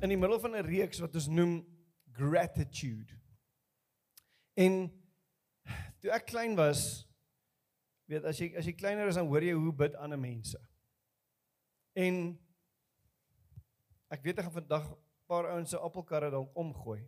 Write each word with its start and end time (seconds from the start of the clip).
in 0.00 0.12
die 0.12 0.18
middel 0.18 0.40
van 0.40 0.56
'n 0.56 0.66
reeks 0.66 0.98
wat 1.02 1.14
ons 1.14 1.26
noem 1.26 1.66
gratitude. 2.12 3.14
En 4.54 4.90
toe 6.00 6.10
ek 6.10 6.26
klein 6.26 6.56
was, 6.56 7.06
weet 8.06 8.24
as 8.24 8.38
jy 8.38 8.54
as 8.56 8.66
jy 8.66 8.72
kleiner 8.72 9.08
is 9.08 9.18
dan 9.18 9.26
hoor 9.26 9.42
jy 9.42 9.52
hoe 9.52 9.72
bid 9.72 9.94
ander 9.94 10.18
mense. 10.18 10.58
En 11.94 12.38
ek 14.08 14.22
weet 14.22 14.38
ek 14.38 14.44
gaan 14.44 14.60
vandag 14.62 14.90
'n 14.90 14.98
paar 15.26 15.50
ouens 15.50 15.70
se 15.70 15.78
appelkarre 15.78 16.30
dalk 16.30 16.56
omgooi. 16.56 17.02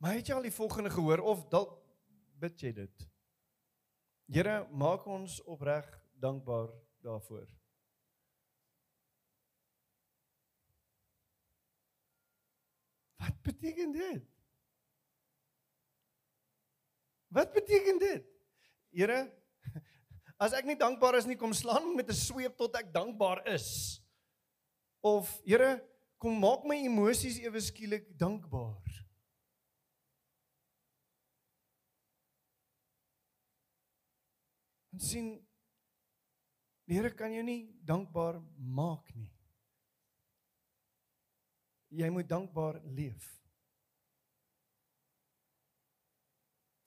Maar 0.00 0.14
het 0.16 0.26
jy 0.26 0.34
al 0.34 0.48
die 0.48 0.58
volgende 0.58 0.90
gehoor 0.90 1.20
of 1.20 1.48
dalk 1.48 1.76
bid 2.40 2.60
jy 2.60 2.72
dit? 2.72 3.08
Here, 4.32 4.66
maak 4.70 5.06
ons 5.06 5.42
opreg 5.42 5.84
dankbaar 6.12 6.70
daarvoor. 7.02 7.59
Wat 13.20 13.42
beteken 13.42 13.92
dit? 13.92 14.24
Wat 17.28 17.52
beteken 17.52 17.98
dit? 17.98 18.26
Here, 18.90 19.20
as 20.40 20.56
ek 20.56 20.66
nie 20.66 20.78
dankbaar 20.78 21.20
is 21.20 21.28
nie, 21.28 21.38
kom 21.38 21.52
slaan 21.54 21.92
met 21.94 22.08
'n 22.10 22.16
sweep 22.16 22.56
tot 22.56 22.74
ek 22.80 22.92
dankbaar 22.92 23.44
is. 23.46 24.00
Of 25.04 25.28
Here, 25.44 25.78
kom 26.18 26.40
maak 26.40 26.64
my 26.64 26.76
emosies 26.76 27.38
ewe 27.38 27.60
skielik 27.60 28.08
dankbaar. 28.18 28.82
En 34.92 35.00
sien 35.00 35.28
die 36.84 36.96
Here 36.98 37.14
kan 37.14 37.32
jou 37.32 37.44
nie 37.46 37.70
dankbaar 37.86 38.40
maak 38.58 39.14
nie. 39.14 39.30
Jy 41.90 42.08
moet 42.14 42.28
dankbaar 42.28 42.80
leef. 42.94 43.26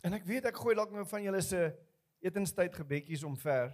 En 0.03 0.15
ek 0.15 0.25
weet 0.27 0.47
ek 0.49 0.59
gooi 0.59 0.75
dalk 0.75 0.91
nou 0.91 1.05
van 1.07 1.23
julle 1.23 1.41
se 1.43 1.59
etenstyd 2.23 2.75
gebedjies 2.75 3.23
omver. 3.27 3.71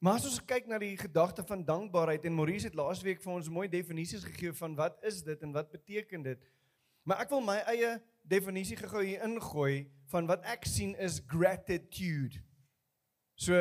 Maar 0.00 0.16
as 0.16 0.26
ons 0.28 0.40
kyk 0.48 0.68
na 0.68 0.78
die 0.80 0.96
gedagte 0.96 1.44
van 1.44 1.64
dankbaarheid 1.64 2.24
en 2.24 2.36
Maurice 2.36 2.70
het 2.70 2.76
laasweek 2.76 3.20
vir 3.20 3.32
ons 3.34 3.52
mooi 3.52 3.66
definisies 3.68 4.24
gegee 4.24 4.52
van 4.56 4.76
wat 4.78 4.96
is 5.04 5.20
dit 5.24 5.44
en 5.44 5.52
wat 5.52 5.68
beteken 5.72 6.24
dit. 6.24 6.40
Maar 7.04 7.24
ek 7.24 7.32
wil 7.32 7.44
my 7.44 7.58
eie 7.68 7.98
definisie 8.24 8.78
gou 8.80 9.02
hier 9.04 9.24
ingooi 9.26 9.90
van 10.12 10.28
wat 10.28 10.44
ek 10.48 10.64
sien 10.68 10.94
is 10.96 11.20
gratitude. 11.28 12.40
So 13.36 13.60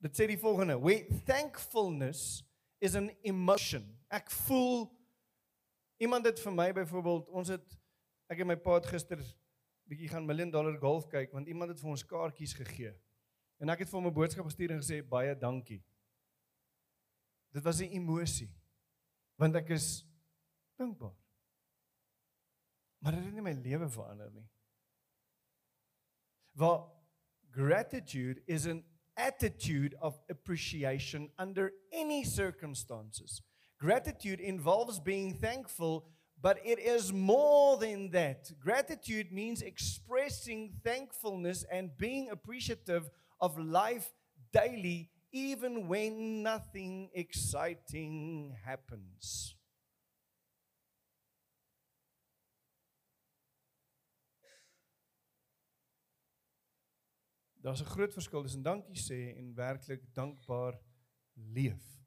dit 0.00 0.16
sê 0.16 0.28
die 0.28 0.40
volgende: 0.40 0.80
"We 0.80 1.04
thankfulness 1.28 2.42
is 2.80 2.96
an 2.96 3.10
emotion." 3.20 3.99
Ek 4.10 4.30
voel 4.44 4.88
iemand 6.02 6.26
het 6.26 6.40
vir 6.42 6.52
my 6.52 6.72
byvoorbeeld 6.72 7.28
ons 7.28 7.52
het 7.52 7.76
ek 8.30 8.42
en 8.42 8.50
my 8.50 8.56
pa 8.58 8.78
het 8.78 8.88
gister 8.90 9.22
bietjie 9.90 10.10
gaan 10.10 10.26
million 10.26 10.50
dollar 10.50 10.78
golf 10.82 11.06
kyk 11.10 11.32
want 11.34 11.48
iemand 11.50 11.74
het 11.74 11.80
vir 11.82 11.92
ons 11.92 12.06
kaartjies 12.06 12.54
gegee. 12.58 12.92
En 13.60 13.70
ek 13.70 13.84
het 13.84 13.90
vir 13.90 13.98
hom 14.00 14.08
'n 14.08 14.14
boodskap 14.14 14.46
gestuur 14.48 14.72
en 14.72 14.82
gesê 14.82 15.02
baie 15.02 15.34
dankie. 15.36 15.82
Dit 17.52 17.62
was 17.62 17.80
'n 17.80 17.92
emosie. 17.92 18.50
Want 19.36 19.54
ek 19.56 19.70
is 19.70 20.06
dankbaar. 20.76 21.16
Maar 22.98 23.12
dit 23.12 23.24
het 23.24 23.34
nie 23.34 23.42
my 23.42 23.52
lewe 23.52 23.88
verander 23.88 24.30
nie. 24.30 24.48
Waar 26.52 26.90
gratitude 27.50 28.42
is 28.46 28.66
an 28.66 28.84
attitude 29.14 29.96
of 30.00 30.20
appreciation 30.28 31.32
under 31.38 31.72
any 31.92 32.24
circumstances. 32.24 33.42
Gratitude 33.80 34.40
involves 34.40 35.00
being 35.00 35.32
thankful, 35.32 36.04
but 36.38 36.58
it 36.64 36.78
is 36.78 37.14
more 37.14 37.78
than 37.78 38.10
that. 38.10 38.50
Gratitude 38.60 39.32
means 39.32 39.62
expressing 39.62 40.74
thankfulness 40.84 41.64
and 41.72 41.96
being 41.96 42.28
appreciative 42.28 43.08
of 43.40 43.58
life 43.58 44.12
daily, 44.52 45.08
even 45.32 45.88
when 45.88 46.42
nothing 46.42 47.08
exciting 47.14 48.54
happens. 48.64 49.56
Daar's 57.62 57.80
'n 57.80 57.86
groot 57.86 58.12
verskil 58.12 58.42
tussen 58.42 58.62
dankie 58.62 58.96
sê 58.96 59.36
en 59.36 59.54
werklik 59.54 60.04
dankbaar 60.14 60.80
leef. 61.34 61.99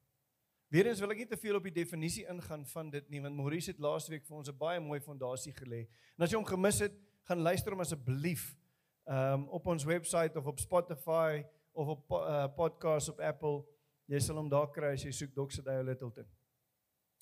Weerens 0.74 0.98
wil 1.04 1.12
ek 1.14 1.20
nie 1.22 1.28
te 1.30 1.38
veel 1.38 1.60
op 1.60 1.68
die 1.68 1.76
definisie 1.76 2.24
ingaan 2.26 2.64
van 2.66 2.88
dit 2.90 3.10
nie 3.14 3.20
want 3.22 3.38
Maurice 3.38 3.70
het 3.70 3.82
laasweek 3.84 4.24
vir 4.26 4.38
ons 4.40 4.50
'n 4.50 4.58
baie 4.58 4.80
mooi 4.82 5.00
fondasie 5.00 5.54
gelê. 5.54 5.86
En 6.18 6.24
as 6.26 6.32
jy 6.32 6.38
hom 6.38 6.46
gemis 6.50 6.80
het, 6.80 6.96
gaan 7.30 7.44
luister 7.46 7.72
hom 7.72 7.82
asseblief 7.82 8.56
um 9.06 9.48
op 9.50 9.68
ons 9.68 9.84
webwerf 9.86 10.36
of 10.36 10.48
op 10.48 10.60
Spotify 10.60 11.44
of 11.74 11.88
op 11.88 12.12
uh, 12.12 12.48
podcast 12.56 13.10
op 13.10 13.20
Apple. 13.20 13.64
Jy 14.08 14.20
sal 14.20 14.36
hom 14.36 14.50
daar 14.50 14.72
kry 14.72 14.94
as 14.94 15.04
jy 15.04 15.12
soek 15.12 15.36
Dr. 15.36 15.62
Dale 15.62 15.84
Littleton. 15.84 16.26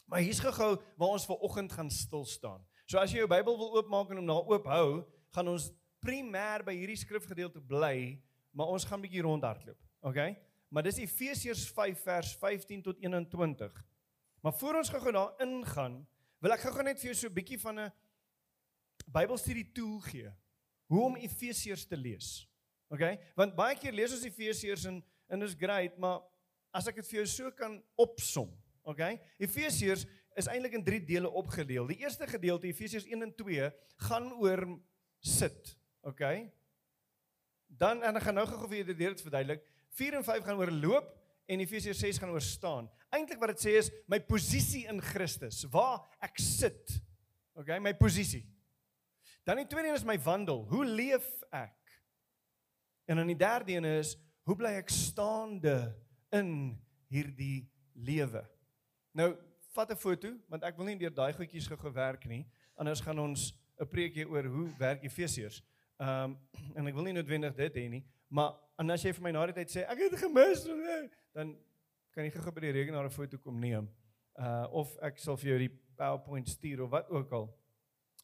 Maar 0.08 0.20
hier's 0.20 0.40
gehou 0.40 0.78
waar 0.96 1.10
ons 1.10 1.26
ver 1.26 1.44
oggend 1.44 1.72
gaan 1.72 1.92
stil 1.92 2.26
staan. 2.26 2.64
So 2.86 3.00
as 3.00 3.12
jy 3.12 3.18
jou 3.18 3.28
Bybel 3.28 3.58
wil 3.58 3.76
oopmaak 3.76 4.12
en 4.12 4.18
hom 4.18 4.26
na 4.26 4.34
oop 4.34 4.66
hou, 4.66 5.04
gaan 5.36 5.48
ons 5.48 5.74
primêr 6.00 6.64
by 6.64 6.72
hierdie 6.72 6.98
skrifgedeelte 7.04 7.60
bly, 7.60 8.16
maar 8.54 8.68
ons 8.68 8.86
gaan 8.86 9.00
'n 9.00 9.04
bietjie 9.04 9.22
rondhardloop. 9.22 9.78
Okay? 10.02 10.38
Maar 10.72 10.86
dis 10.88 11.02
Efesiërs 11.04 11.66
5 11.76 12.04
vers 12.06 12.36
15 12.40 12.82
tot 12.82 13.00
21. 13.04 13.74
Maar 14.42 14.54
voor 14.54 14.78
ons 14.80 14.90
gou-gou 14.90 15.12
daar 15.12 15.44
ingaan, 15.44 15.98
wil 16.42 16.56
ek 16.56 16.64
gou-gou 16.64 16.86
net 16.88 17.00
vir 17.02 17.12
jou 17.12 17.18
so 17.18 17.28
'n 17.28 17.34
bietjie 17.34 17.60
van 17.60 17.80
'n 17.80 17.92
Bybelstudie 19.12 19.72
tool 19.74 20.00
gee. 20.00 20.32
Hoe 20.88 21.04
om 21.04 21.16
Efesiërs 21.16 21.86
te 21.86 21.98
lees. 21.98 22.48
OK? 22.88 23.04
Want 23.36 23.56
baie 23.56 23.76
keer 23.76 23.94
lees 23.94 24.14
ons 24.14 24.24
Efesiërs 24.24 24.86
en 24.86 25.04
en 25.32 25.42
is 25.42 25.56
great, 25.56 25.98
maar 25.98 26.20
as 26.76 26.88
ek 26.88 26.96
dit 26.96 27.08
vir 27.08 27.22
jou 27.22 27.28
so 27.28 27.52
kan 27.52 27.78
opsom, 27.96 28.50
OK? 28.84 29.00
Efesiërs 29.40 30.06
is 30.36 30.48
eintlik 30.52 30.74
in 30.74 30.84
3 30.84 31.00
dele 31.08 31.30
opgedeel. 31.30 31.88
Die 31.88 32.02
eerste 32.04 32.28
gedeelte, 32.28 32.68
Efesiërs 32.68 33.06
1 33.08 33.22
en 33.22 33.32
2, 33.36 33.70
gaan 34.08 34.34
oor 34.34 34.66
sit, 35.20 35.78
OK? 36.02 36.52
Dan 37.68 38.04
en 38.04 38.20
ek 38.20 38.24
gaan 38.28 38.36
nou 38.36 38.46
gou-gou 38.50 38.68
vir 38.68 38.82
julle 38.82 38.98
dit 38.98 39.24
verduidelik. 39.24 39.64
4 39.98 40.20
en 40.20 40.24
5 40.24 40.44
gaan 40.48 40.60
oor 40.60 40.72
loop 40.72 41.10
en 41.52 41.60
Efesiërs 41.60 42.00
6 42.00 42.22
gaan 42.22 42.32
oor 42.32 42.44
staan. 42.44 42.90
Eintlik 43.12 43.42
wat 43.42 43.54
dit 43.56 43.64
sê 43.66 43.76
is 43.80 43.92
my 44.08 44.22
posisie 44.24 44.86
in 44.88 45.02
Christus, 45.04 45.66
waar 45.72 46.06
ek 46.24 46.40
sit. 46.40 46.96
OK, 47.60 47.74
my 47.84 47.94
posisie. 48.00 48.46
Dan 49.44 49.60
die 49.60 49.68
tweede 49.68 49.90
een 49.90 50.00
is 50.00 50.08
my 50.08 50.18
wandel. 50.22 50.64
Hoe 50.70 50.86
leef 50.86 51.28
ek? 51.52 51.76
En 53.10 53.20
dan 53.20 53.28
die 53.28 53.38
derde 53.38 53.74
een 53.74 53.88
is 53.90 54.16
hoe 54.48 54.56
bly 54.56 54.76
ek 54.80 54.92
staande 54.94 55.76
in 56.32 56.78
hierdie 57.12 57.68
lewe? 57.94 58.46
Nou, 59.12 59.34
vat 59.76 59.92
'n 59.92 60.00
foto 60.00 60.32
want 60.48 60.64
ek 60.64 60.78
wil 60.78 60.86
nie 60.86 61.00
deur 61.00 61.14
daai 61.14 61.34
goedjies 61.34 61.68
gou 61.68 61.78
gewerk 61.78 62.26
nie. 62.26 62.46
Anders 62.76 63.02
gaan 63.02 63.20
ons 63.20 63.52
'n 63.80 63.88
preekie 63.88 64.28
oor 64.28 64.46
hoe 64.46 64.70
werk 64.78 65.04
Efesiërs. 65.04 65.62
Ehm 66.00 66.32
um, 66.32 66.40
en 66.78 66.88
ek 66.88 66.96
wil 66.96 67.04
nie 67.04 67.14
noodwendig 67.14 67.56
dit 67.56 67.76
hê 67.76 67.90
nie, 67.90 68.06
maar 68.32 68.56
En 68.82 68.90
as 68.90 69.04
jy 69.06 69.12
vir 69.14 69.26
my 69.28 69.32
na 69.36 69.44
die 69.46 69.54
tyd 69.60 69.70
sê 69.70 69.84
ek 69.86 70.00
het 70.08 70.16
gemis, 70.24 70.64
dan 71.36 71.52
kan 72.16 72.26
jy 72.26 72.32
gou 72.34 72.54
by 72.56 72.64
die 72.64 72.76
rekenaar 72.80 73.06
'n 73.06 73.14
foto 73.14 73.38
kom 73.38 73.60
neem. 73.62 73.86
Uh 74.34 74.66
of 74.72 74.96
ek 75.06 75.20
sal 75.22 75.38
vir 75.38 75.52
jou 75.52 75.60
die 75.68 75.74
PowerPoint 76.00 76.50
stuur 76.50 76.82
of 76.82 76.90
wat 76.90 77.10
ook 77.10 77.32
al. 77.32 77.46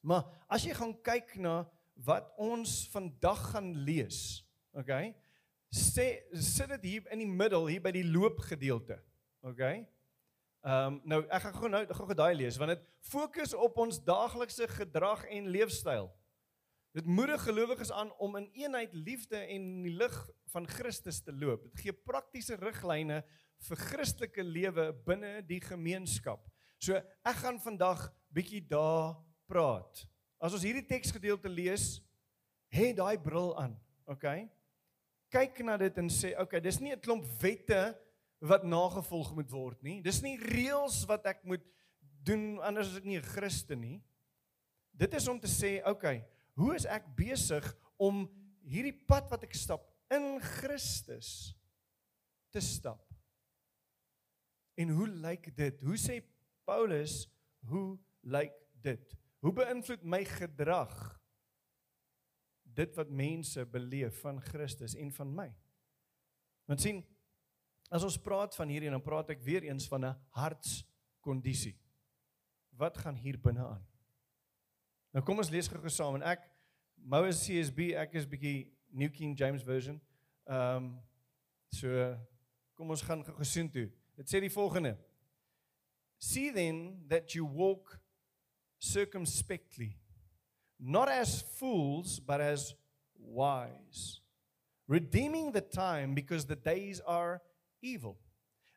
Maar 0.02 0.26
as 0.50 0.66
jy 0.66 0.74
gaan 0.74 0.96
kyk 1.04 1.36
na 1.38 1.70
wat 1.94 2.34
ons 2.38 2.88
vandag 2.90 3.52
gaan 3.54 3.74
lees, 3.86 4.46
okay? 4.74 5.14
Sê 5.70 6.26
sit 6.34 6.70
dit 6.70 6.84
hier 6.84 7.12
in 7.12 7.20
die 7.20 7.30
middel 7.30 7.68
hier 7.68 7.82
by 7.82 7.92
die 7.92 8.06
loopgedeelte. 8.06 8.98
Okay? 9.46 9.86
Ehm 10.66 10.98
um, 10.98 11.02
nou 11.06 11.22
ek 11.30 11.42
gaan 11.42 11.54
gou 11.54 11.70
nou 11.70 11.86
gou 11.86 12.14
daai 12.18 12.34
lees 12.34 12.58
want 12.58 12.74
dit 12.74 12.84
fokus 13.14 13.54
op 13.54 13.78
ons 13.78 14.02
daaglikse 14.02 14.66
gedrag 14.74 15.26
en 15.30 15.54
leefstyl. 15.54 16.10
Dit 16.98 17.06
moedig 17.06 17.44
gelowiges 17.46 17.92
aan 17.94 18.10
om 18.18 18.36
in 18.40 18.48
eenheid, 18.58 18.94
liefde 18.94 19.38
en 19.38 19.62
in 19.62 19.84
die 19.86 19.94
lig 19.94 20.14
van 20.50 20.66
Christus 20.66 21.20
te 21.22 21.34
loop. 21.34 21.68
Dit 21.68 21.84
gee 21.84 21.94
praktiese 21.94 22.56
riglyne 22.58 23.20
vir 23.68 23.82
Christelike 23.82 24.42
lewe 24.42 24.88
binne 25.06 25.44
die 25.46 25.60
gemeenskap. 25.62 26.48
So 26.82 26.98
ek 26.98 27.38
gaan 27.44 27.60
vandag 27.62 28.08
bietjie 28.34 28.64
daar 28.66 29.14
praat. 29.46 30.08
As 30.42 30.56
ons 30.58 30.66
hierdie 30.66 30.86
teksgedeelte 30.90 31.52
lees, 31.52 32.00
hê 32.74 32.90
daai 32.98 33.18
bril 33.22 33.54
aan, 33.62 33.76
okay? 34.10 34.48
Kyk 35.34 35.62
na 35.68 35.76
dit 35.78 36.02
en 36.02 36.10
sê, 36.10 36.32
okay, 36.42 36.62
dis 36.66 36.80
nie 36.82 36.96
'n 36.96 37.02
klomp 37.02 37.28
wette 37.42 37.94
wat 38.42 38.64
nagevolg 38.66 39.36
moet 39.36 39.52
word 39.52 39.84
nie. 39.84 40.02
Dis 40.02 40.24
nie 40.24 40.38
reëls 40.38 41.06
wat 41.06 41.26
ek 41.26 41.46
moet 41.46 41.66
doen 42.26 42.58
anders 42.60 42.90
as 42.90 42.98
ek 42.98 43.06
nie 43.06 43.18
'n 43.18 43.30
Christen 43.38 43.82
nie. 43.82 44.02
Dit 44.98 45.14
is 45.14 45.28
om 45.28 45.40
te 45.40 45.48
sê, 45.48 45.86
okay, 45.86 46.26
hoe 46.58 46.74
is 46.76 46.88
ek 46.90 47.06
besig 47.18 47.66
om 48.02 48.26
hierdie 48.68 48.96
pad 49.08 49.30
wat 49.32 49.46
ek 49.48 49.56
stap 49.58 49.86
in 50.14 50.38
Christus 50.42 51.54
te 52.54 52.64
stap? 52.64 53.04
En 54.78 54.94
hoe 54.94 55.08
lyk 55.10 55.52
dit? 55.58 55.82
Hoe 55.86 55.98
sê 56.02 56.20
Paulus, 56.68 57.26
hoe 57.70 57.98
lyk 58.28 58.54
dit? 58.84 59.16
Hoe 59.42 59.54
beïnvloed 59.54 60.04
my 60.06 60.24
gedrag 60.28 60.94
dit 62.78 62.94
wat 62.98 63.10
mense 63.10 63.64
beleef 63.74 64.20
van 64.22 64.42
Christus 64.42 64.98
en 64.98 65.10
van 65.14 65.34
my? 65.34 65.48
Want 66.70 66.84
sien, 66.84 67.02
as 67.94 68.04
ons 68.04 68.20
praat 68.22 68.56
van 68.58 68.70
hierdie 68.70 68.92
dan 68.92 69.04
praat 69.04 69.32
ek 69.34 69.46
weer 69.46 69.66
eens 69.66 69.88
van 69.88 70.06
'n 70.06 70.18
hartskondisie. 70.36 71.78
Wat 72.78 72.98
gaan 72.98 73.16
hier 73.16 73.40
binne 73.40 73.66
aan? 73.66 73.86
Nou 75.18 75.24
kom 75.26 75.40
ons 75.42 75.50
lees 75.50 75.66
gou 75.66 75.90
saam 75.90 76.20
en 76.20 76.24
ek 76.30 76.44
Moses 77.10 77.40
CSB, 77.42 77.88
ek 77.98 78.12
is 78.20 78.26
bietjie 78.30 78.68
New 78.94 79.10
King 79.10 79.32
James 79.34 79.64
version. 79.66 79.96
Ehm 80.46 80.76
um, 80.78 80.90
so 81.74 81.90
kom 82.78 82.92
ons 82.94 83.02
gaan 83.02 83.24
gesoen 83.40 83.66
toe. 83.74 83.88
Dit 84.14 84.30
sê 84.30 84.38
die 84.44 84.52
volgende. 84.54 84.92
See 86.22 86.52
then 86.54 87.00
that 87.10 87.34
you 87.34 87.48
walk 87.50 87.96
circumspectly, 88.78 89.96
not 90.78 91.10
as 91.10 91.42
fools 91.58 92.20
but 92.20 92.38
as 92.40 92.76
wise, 93.18 94.22
redeeming 94.86 95.50
the 95.52 95.66
time 95.66 96.14
because 96.14 96.46
the 96.46 96.56
days 96.56 97.02
are 97.08 97.42
evil. 97.82 98.20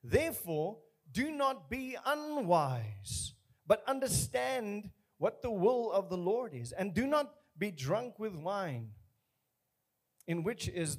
Therefore, 0.03 0.79
do 1.13 1.29
not 1.31 1.69
be 1.69 1.99
unwise, 2.07 3.35
but 3.67 3.85
understand 3.85 4.89
what 5.21 5.43
the 5.43 5.51
will 5.51 5.93
of 5.93 6.09
the 6.09 6.17
Lord 6.17 6.55
is, 6.55 6.73
and 6.73 6.95
do 6.95 7.07
not 7.07 7.31
be 7.57 7.71
drunk 7.71 8.19
with 8.19 8.35
wine, 8.35 8.89
in 10.27 10.43
which 10.43 10.67
is 10.67 10.97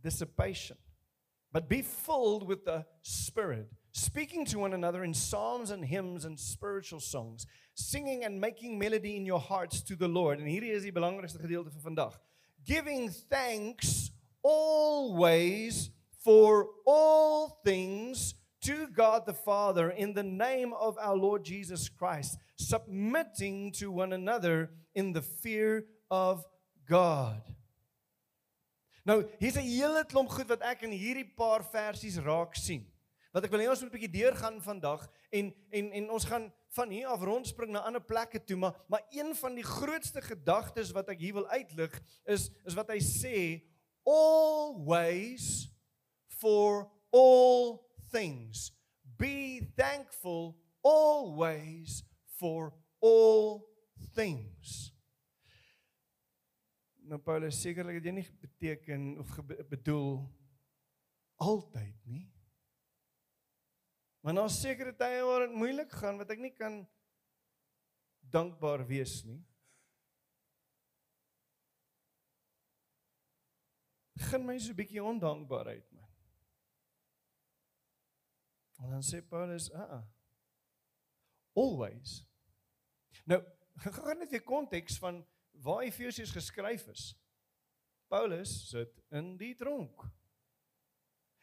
dissipation, 0.00 0.76
but 1.52 1.68
be 1.68 1.82
filled 1.82 2.46
with 2.46 2.64
the 2.64 2.86
Spirit, 3.02 3.68
speaking 3.90 4.44
to 4.44 4.60
one 4.60 4.72
another 4.72 5.02
in 5.02 5.14
psalms 5.14 5.72
and 5.72 5.84
hymns 5.84 6.24
and 6.24 6.38
spiritual 6.38 7.00
songs, 7.00 7.44
singing 7.74 8.24
and 8.24 8.40
making 8.40 8.78
melody 8.78 9.16
in 9.16 9.26
your 9.26 9.40
hearts 9.40 9.82
to 9.82 9.96
the 9.96 10.06
Lord. 10.06 10.38
En 10.40 10.46
hierdie 10.46 10.70
is 10.70 10.84
die 10.84 10.92
belangrikste 10.92 11.42
gedeelte 11.42 11.74
vir 11.74 11.90
vandag. 11.90 12.14
Giving 12.64 13.10
thanks 13.10 14.12
always 14.44 15.90
for 16.22 16.68
all 16.86 17.60
things 17.64 18.36
to 18.66 18.88
God 18.88 19.26
the 19.26 19.32
Father 19.32 19.90
in 19.90 20.12
the 20.12 20.24
name 20.24 20.72
of 20.72 20.98
our 20.98 21.16
Lord 21.16 21.44
Jesus 21.44 21.88
Christ, 21.88 22.36
submitting 22.56 23.70
to 23.78 23.92
one 23.92 24.12
another 24.12 24.70
in 24.92 25.12
the 25.12 25.22
fear 25.22 25.84
of 26.10 26.44
God. 26.88 27.42
Nou, 29.04 29.22
hier's 29.38 29.56
'n 29.56 29.62
hele 29.62 30.02
klomp 30.04 30.28
goed 30.28 30.48
wat 30.48 30.62
ek 30.62 30.82
in 30.82 30.90
hierdie 30.90 31.30
paar 31.36 31.62
versies 31.62 32.18
raak 32.18 32.56
sien. 32.56 32.82
Wat 33.32 33.44
ek 33.44 33.50
wil 33.52 33.60
hê 33.60 33.70
ons 33.70 33.82
moet 33.82 33.94
'n 33.94 33.98
bietjie 33.98 34.18
deurgaan 34.18 34.60
vandag 34.60 35.06
en 35.30 35.54
en 35.70 35.92
en 35.92 36.10
ons 36.10 36.24
gaan 36.24 36.52
van 36.74 36.90
hier 36.90 37.06
af 37.06 37.22
rondspring 37.22 37.70
na 37.70 37.86
ander 37.86 38.02
plekke 38.02 38.44
toe, 38.44 38.56
maar 38.56 38.74
maar 38.88 39.06
een 39.12 39.34
van 39.34 39.54
die 39.54 39.62
grootste 39.62 40.20
gedagtes 40.20 40.90
wat 40.90 41.08
ek 41.08 41.20
hier 41.20 41.34
wil 41.34 41.46
uitlig 41.46 42.02
is 42.24 42.50
is 42.64 42.74
wat 42.74 42.90
hy 42.90 42.98
sê 42.98 43.62
always 44.02 45.70
for 46.26 46.90
all 47.12 47.85
things. 48.16 48.72
Be 49.18 49.60
thankful 49.76 50.56
always 50.82 52.02
for 52.40 52.72
all 53.00 53.66
things. 54.14 54.92
Nou 57.06 57.20
Paulus 57.22 57.58
sekerlik 57.62 58.00
het 58.00 58.08
jy 58.08 58.14
nie 58.16 58.26
beteken 58.42 59.04
of 59.22 59.30
bedoel 59.70 60.24
altyd 61.38 62.08
nie. 62.08 62.24
Maar 64.24 64.40
daar 64.40 64.50
sekerre 64.50 64.94
tye 64.98 65.20
waar 65.22 65.44
dit 65.46 65.54
moeilik 65.54 65.92
gaan 66.00 66.16
wat 66.18 66.32
ek 66.34 66.40
nie 66.42 66.54
kan 66.56 66.80
dankbaar 68.34 68.82
wees 68.88 69.20
nie. 69.28 69.38
Begin 74.16 74.48
my 74.48 74.58
so 74.58 74.72
'n 74.72 74.80
bietjie 74.80 75.04
ondankbaarheid. 75.04 75.95
En 78.82 78.90
dan 78.90 79.02
sê 79.02 79.22
Paulus, 79.22 79.72
"Ah. 79.72 79.80
Uh 79.80 79.92
-uh. 79.92 80.04
Always." 81.52 82.26
Nou, 83.24 83.42
gaan 83.76 84.18
net 84.18 84.30
weer 84.30 84.42
konteks 84.42 84.98
van 84.98 85.26
waar 85.50 85.82
Efesiërs 85.82 86.30
geskryf 86.30 86.86
is. 86.86 87.16
Paulus 88.08 88.68
sit 88.68 89.02
in 89.10 89.36
die 89.36 89.54
tronk. 89.54 90.04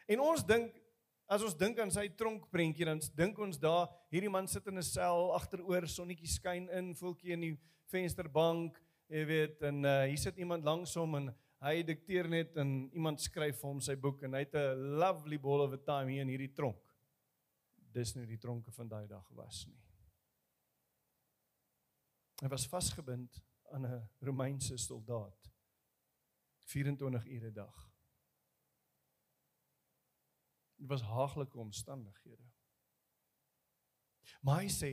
En 0.07 0.19
ons 0.19 0.45
dink 0.45 0.81
as 1.27 1.43
ons 1.43 1.55
dink 1.57 1.79
aan 1.79 1.91
sy 1.91 2.09
tronkprentjie 2.19 2.85
dan 2.85 2.99
dink 3.15 3.39
ons 3.39 3.59
daar 3.59 3.87
hierdie 4.11 4.31
man 4.31 4.47
sit 4.47 4.67
in 4.67 4.77
'n 4.77 4.83
sel 4.83 5.33
agteroor 5.33 5.87
sonnetjie 5.87 6.27
skyn 6.27 6.69
in 6.69 6.95
voeltjie 6.95 7.33
in 7.33 7.41
die 7.41 7.57
vensterbank 7.91 8.79
jy 9.07 9.23
weet 9.25 9.63
en 9.69 9.85
uh, 9.85 10.03
hier 10.09 10.17
sit 10.17 10.37
iemand 10.37 10.65
langs 10.67 10.95
hom 10.99 11.15
en 11.15 11.29
hy 11.63 11.81
dikteer 11.87 12.27
net 12.27 12.57
en 12.59 12.89
iemand 12.91 13.21
skryf 13.23 13.59
vir 13.61 13.69
hom 13.69 13.79
sy 13.81 13.95
boek 13.95 14.23
en 14.27 14.35
hy 14.35 14.43
het 14.43 14.55
'n 14.55 14.99
lovely 14.99 15.37
ball 15.37 15.63
of 15.63 15.73
a 15.73 15.77
time 15.77 16.11
hier 16.11 16.21
in 16.21 16.33
hierdie 16.33 16.53
tronk. 16.53 16.82
Dis 17.93 18.15
nou 18.15 18.25
die 18.25 18.39
tronke 18.41 18.71
van 18.71 18.89
daai 18.89 19.07
dag 19.07 19.27
was 19.37 19.65
nie. 19.69 19.81
Hy 22.41 22.49
was 22.51 22.67
vasgebind 22.67 23.37
aan 23.71 23.85
'n 23.85 24.09
Romeinse 24.19 24.77
soldaat 24.77 25.51
24 26.65 27.25
ure 27.25 27.49
'n 27.49 27.53
dag. 27.53 27.91
Dit 30.75 30.87
was 30.87 31.01
haaglike 31.01 31.57
omstandighede. 31.57 32.51
Maar 34.41 34.59
hy 34.59 34.69
sê 34.69 34.91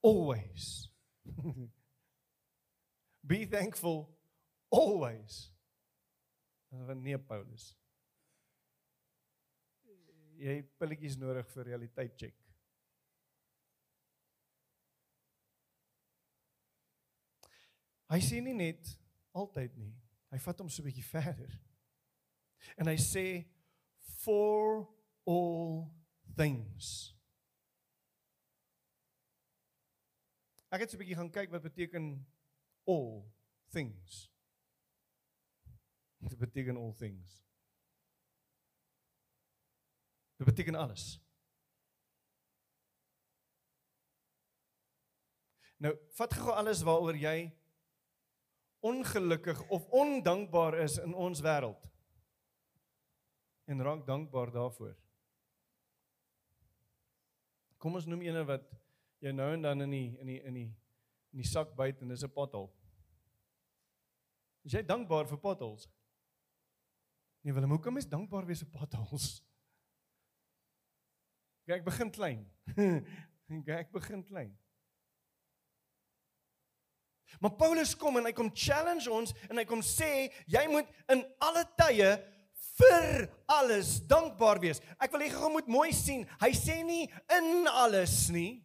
always 0.00 0.92
be 3.30 3.46
thankful 3.48 4.18
always. 4.68 5.54
Want 6.68 7.02
nee 7.02 7.18
Paulus. 7.18 7.76
Jy 10.40 10.54
het 10.62 10.70
pilletjies 10.80 11.18
nodig 11.20 11.48
vir 11.52 11.66
realiteit 11.68 12.14
check. 12.16 12.36
Hy 18.10 18.18
sê 18.24 18.40
nie 18.42 18.56
net 18.56 18.88
altyd 19.36 19.76
nie. 19.78 19.92
Hy 20.32 20.38
vat 20.42 20.62
hom 20.62 20.70
so 20.70 20.82
'n 20.82 20.88
bietjie 20.88 21.04
verder. 21.04 21.52
En 22.76 22.86
hy 22.86 22.96
sê 22.96 23.26
for 24.22 24.88
all 25.26 25.90
things. 26.36 27.14
Ek 30.70 30.80
het 30.80 30.90
so 30.90 30.96
'n 30.96 31.02
bietjie 31.02 31.18
gaan 31.20 31.30
kyk 31.30 31.50
wat 31.50 31.62
beteken 31.62 32.26
all 32.86 33.30
things. 33.70 34.30
Dit 36.18 36.38
beteken 36.38 36.76
all 36.76 36.94
things. 36.94 37.49
Dit 40.40 40.48
beteken 40.48 40.74
alles. 40.74 41.18
Nou, 45.76 45.92
vat 46.16 46.32
gou 46.32 46.54
alles 46.56 46.80
waaroor 46.80 47.16
jy 47.20 47.50
ongelukkig 48.80 49.60
of 49.68 49.84
ondankbaar 49.92 50.78
is 50.80 50.96
in 51.02 51.12
ons 51.12 51.42
wêreld. 51.44 51.84
En 53.68 53.84
raak 53.84 54.06
dankbaar 54.06 54.52
daarvoor. 54.54 54.94
Kom 57.76 58.00
ons 58.00 58.08
noem 58.08 58.24
eene 58.24 58.46
wat 58.48 58.64
jy 59.20 59.34
nou 59.36 59.50
en 59.58 59.68
dan 59.68 59.84
in 59.84 59.92
die 59.92 60.08
in 60.24 60.32
die 60.32 60.38
in 60.40 60.56
die 60.56 60.66
in 60.70 61.44
die 61.44 61.50
sak 61.50 61.76
byt 61.76 62.00
en 62.00 62.16
dis 62.16 62.24
'n 62.24 62.32
pothol. 62.32 62.72
Is 64.64 64.72
jy 64.72 64.82
dankbaar 64.82 65.28
vir 65.28 65.38
potholes? 65.38 65.88
Nee, 67.44 67.52
Willem, 67.52 67.70
hoe 67.76 67.80
kan 67.80 67.92
mens 67.92 68.08
dankbaar 68.08 68.46
wees 68.46 68.64
vir 68.64 68.72
potholes? 68.72 69.49
Kyk, 71.70 71.84
ek 71.84 71.86
begin 71.86 72.08
klein. 72.10 72.40
Kyk, 72.74 73.76
ek 73.84 73.92
begin 73.94 74.24
klein. 74.26 74.50
Maar 77.38 77.52
Paulus 77.54 77.92
kom 77.94 78.18
en 78.18 78.26
hy 78.26 78.32
kom 78.34 78.50
challenge 78.50 79.06
ons 79.06 79.30
en 79.46 79.60
hy 79.60 79.62
kom 79.68 79.84
sê 79.86 80.32
jy 80.50 80.64
moet 80.72 80.90
in 81.14 81.22
alle 81.46 81.62
tye 81.78 82.08
vir 82.80 83.28
alles 83.54 84.00
dankbaar 84.10 84.58
wees. 84.64 84.82
Ek 84.98 85.14
wil 85.14 85.22
hê 85.22 85.30
jy 85.30 85.52
moet 85.54 85.70
mooi 85.70 85.94
sien. 85.94 86.26
Hy 86.42 86.50
sê 86.58 86.80
nie 86.82 87.06
in 87.38 87.70
alles 87.70 88.16
nie. 88.34 88.64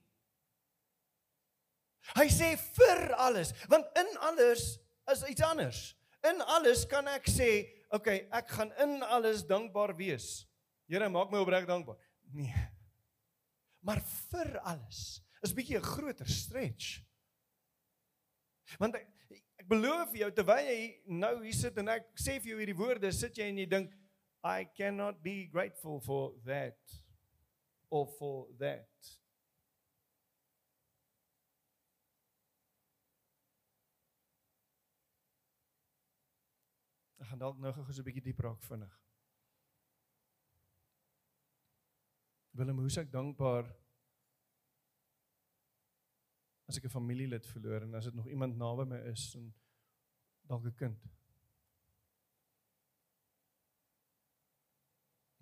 Hy 2.18 2.26
sê 2.34 2.56
vir 2.58 3.06
alles, 3.22 3.54
want 3.70 3.86
in 4.02 4.10
alles 4.26 4.66
is 5.14 5.26
iets 5.30 5.46
anders. 5.46 5.88
In 6.26 6.42
alles 6.58 6.88
kan 6.90 7.06
ek 7.14 7.30
sê, 7.30 7.52
okay, 7.94 8.24
ek 8.34 8.50
gaan 8.50 8.74
in 8.82 8.98
alles 9.06 9.46
dankbaar 9.46 9.94
wees. 9.98 10.48
Here, 10.90 11.10
maak 11.10 11.30
my 11.34 11.42
opreg 11.46 11.70
dankbaar. 11.70 12.02
Nee. 12.34 12.75
Maar 13.86 14.02
vir 14.02 14.60
alles 14.66 15.22
is 15.46 15.54
bietjie 15.54 15.78
'n 15.78 15.86
groter 15.86 16.28
stretch. 16.28 17.04
Want 18.80 18.96
ek, 18.96 19.08
ek 19.62 19.68
beloof 19.70 20.16
jou 20.18 20.32
terwyl 20.32 20.66
jy 20.66 21.02
nou 21.06 21.44
hier 21.44 21.54
sit 21.54 21.78
en 21.78 21.88
ek 21.88 22.10
sê 22.18 22.40
vir 22.42 22.50
jou 22.50 22.60
hierdie 22.60 22.78
woorde, 22.78 23.12
sit 23.12 23.38
jy 23.38 23.50
en 23.50 23.58
jy 23.58 23.70
dink 23.70 23.94
I 24.44 24.66
cannot 24.66 25.22
be 25.24 25.48
grateful 25.48 26.00
for 26.00 26.34
that. 26.46 26.78
or 27.90 28.08
for 28.20 28.48
that. 28.60 28.90
Ek 37.20 37.30
gaan 37.32 37.40
dalk 37.40 37.62
nou 37.64 37.72
gou 37.72 37.86
so 37.88 38.02
'n 38.02 38.08
bietjie 38.10 38.26
dieper 38.28 38.50
raak 38.50 38.62
vinnig. 38.68 39.05
Willem, 42.56 42.78
hoe's 42.80 42.96
ek 43.02 43.10
dankbaar 43.12 43.68
as 46.72 46.78
ek 46.80 46.86
'n 46.88 46.94
familielid 46.94 47.46
verloor 47.52 47.84
en 47.84 47.96
as 48.00 48.08
dit 48.08 48.16
nog 48.16 48.30
iemand 48.32 48.56
naby 48.56 48.86
my 48.88 49.00
is 49.12 49.36
en 49.36 49.50
dalk 50.48 50.64
'n 50.64 50.76
kind. 50.80 51.02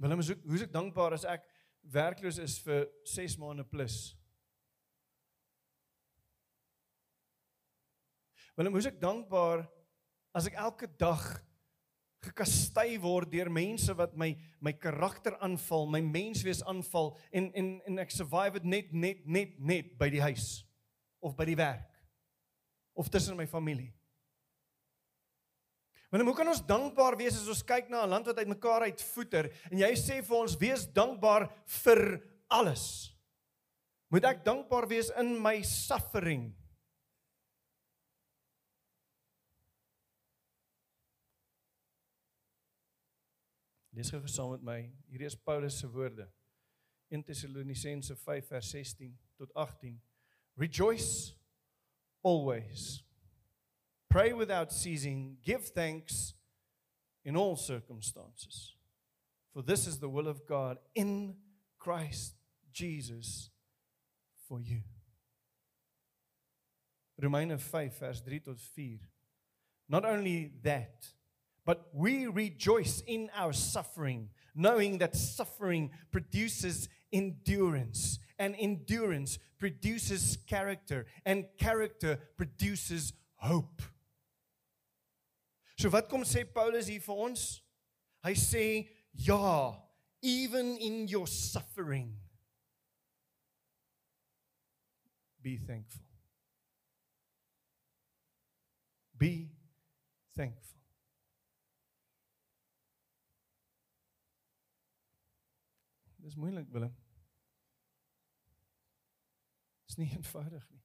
Willem, 0.01 0.17
hoe's 0.17 0.31
ek, 0.33 0.41
hoe's 0.43 0.65
ek 0.65 0.73
dankbaar 0.73 1.13
as 1.13 1.23
ek 1.23 1.45
werkloos 1.93 2.39
is 2.39 2.57
vir 2.65 2.89
6 3.05 3.37
maande 3.37 3.63
plus? 3.63 4.17
Willem, 8.57 8.73
hoe's 8.73 8.89
ek 8.89 8.99
dankbaar 8.99 9.69
as 10.33 10.47
ek 10.47 10.57
elke 10.57 10.89
dag 10.97 11.45
gekastei 12.23 12.97
word 13.01 13.31
deur 13.31 13.49
mense 13.51 13.93
wat 13.97 14.15
my 14.17 14.33
my 14.63 14.73
karakter 14.73 15.35
aanval, 15.43 15.87
my 15.87 16.01
menswees 16.01 16.63
aanval 16.63 17.13
en 17.31 17.51
en 17.53 17.73
en 17.87 17.99
ek 17.99 18.11
survive 18.11 18.59
dit 18.59 18.69
net 18.69 18.93
net 18.93 19.25
net 19.25 19.59
net 19.59 19.97
by 19.99 20.09
die 20.09 20.21
huis 20.23 20.63
of 21.21 21.35
by 21.35 21.45
die 21.45 21.59
werk 21.59 21.89
of 22.93 23.09
tussen 23.09 23.37
my 23.37 23.47
familie. 23.49 23.91
Want 26.13 26.27
hoe 26.29 26.35
kan 26.37 26.51
ons 26.51 26.61
dankbaar 26.61 27.15
wees 27.17 27.39
as 27.39 27.49
ons 27.49 27.63
kyk 27.65 27.89
na 27.89 28.03
'n 28.05 28.09
land 28.09 28.27
wat 28.29 28.37
uitmekaar 28.37 28.85
uitvoeter 28.85 29.49
en 29.71 29.77
jy 29.79 29.93
sê 29.97 30.21
vir 30.21 30.37
ons 30.37 30.57
wees 30.61 30.85
dankbaar 30.85 31.49
vir 31.65 32.21
alles. 32.49 33.09
Moet 34.13 34.25
ek 34.25 34.45
dankbaar 34.45 34.87
wees 34.87 35.09
in 35.17 35.41
my 35.41 35.61
suffering? 35.65 36.53
Lees 43.93 44.09
gou 44.11 44.25
saam 44.27 44.51
met 44.55 44.63
my. 44.65 44.79
Hierdie 45.11 45.29
is 45.29 45.35
Paulus 45.35 45.77
se 45.79 45.87
woorde. 45.87 46.27
1 47.13 47.23
Tessalonisense 47.27 48.15
5 48.15 48.49
vers 48.49 48.69
16 48.73 49.13
tot 49.37 49.51
18. 49.55 49.99
Rejoice 50.57 51.35
always. 52.23 53.03
Pray 54.09 54.33
without 54.33 54.73
ceasing. 54.73 55.37
Give 55.43 55.61
thanks 55.61 56.33
in 57.23 57.35
all 57.35 57.55
circumstances. 57.55 58.75
For 59.53 59.61
this 59.61 59.85
is 59.87 59.99
the 59.99 60.09
will 60.09 60.27
of 60.27 60.45
God 60.47 60.77
in 60.95 61.35
Christ 61.77 62.35
Jesus 62.71 63.49
for 64.47 64.59
you. 64.59 64.81
Romeine 67.21 67.57
5 67.57 67.99
vers 67.99 68.21
3 68.21 68.39
tot 68.39 68.59
4. 68.59 68.99
Not 69.87 70.05
only 70.05 70.51
that, 70.63 71.05
But 71.65 71.87
we 71.93 72.27
rejoice 72.27 73.01
in 73.07 73.29
our 73.35 73.53
suffering, 73.53 74.29
knowing 74.53 74.97
that 74.97 75.15
suffering 75.15 75.91
produces 76.11 76.89
endurance, 77.11 78.19
and 78.37 78.55
endurance 78.59 79.39
produces 79.59 80.37
character, 80.47 81.05
and 81.25 81.45
character 81.57 82.19
produces 82.37 83.13
hope. 83.35 83.81
So 85.77 85.89
wat 85.89 86.09
kom 86.09 86.23
sê 86.23 86.43
Paulus 86.45 86.87
hier 86.87 87.01
vir 87.01 87.15
ons? 87.15 87.61
Hy 88.23 88.33
sê 88.39 88.65
ja, 89.13 89.75
even 90.21 90.77
in 90.77 91.07
your 91.07 91.27
suffering 91.27 92.13
be 95.43 95.57
thankful. 95.57 96.01
Be 99.17 99.49
thankful. 100.35 100.82
Dis 106.33 106.41
moeilik, 106.41 106.69
Willem. 106.73 106.93
Dis 109.85 109.99
nie 110.01 110.07
eenvoudig 110.15 110.63
nie. 110.71 110.79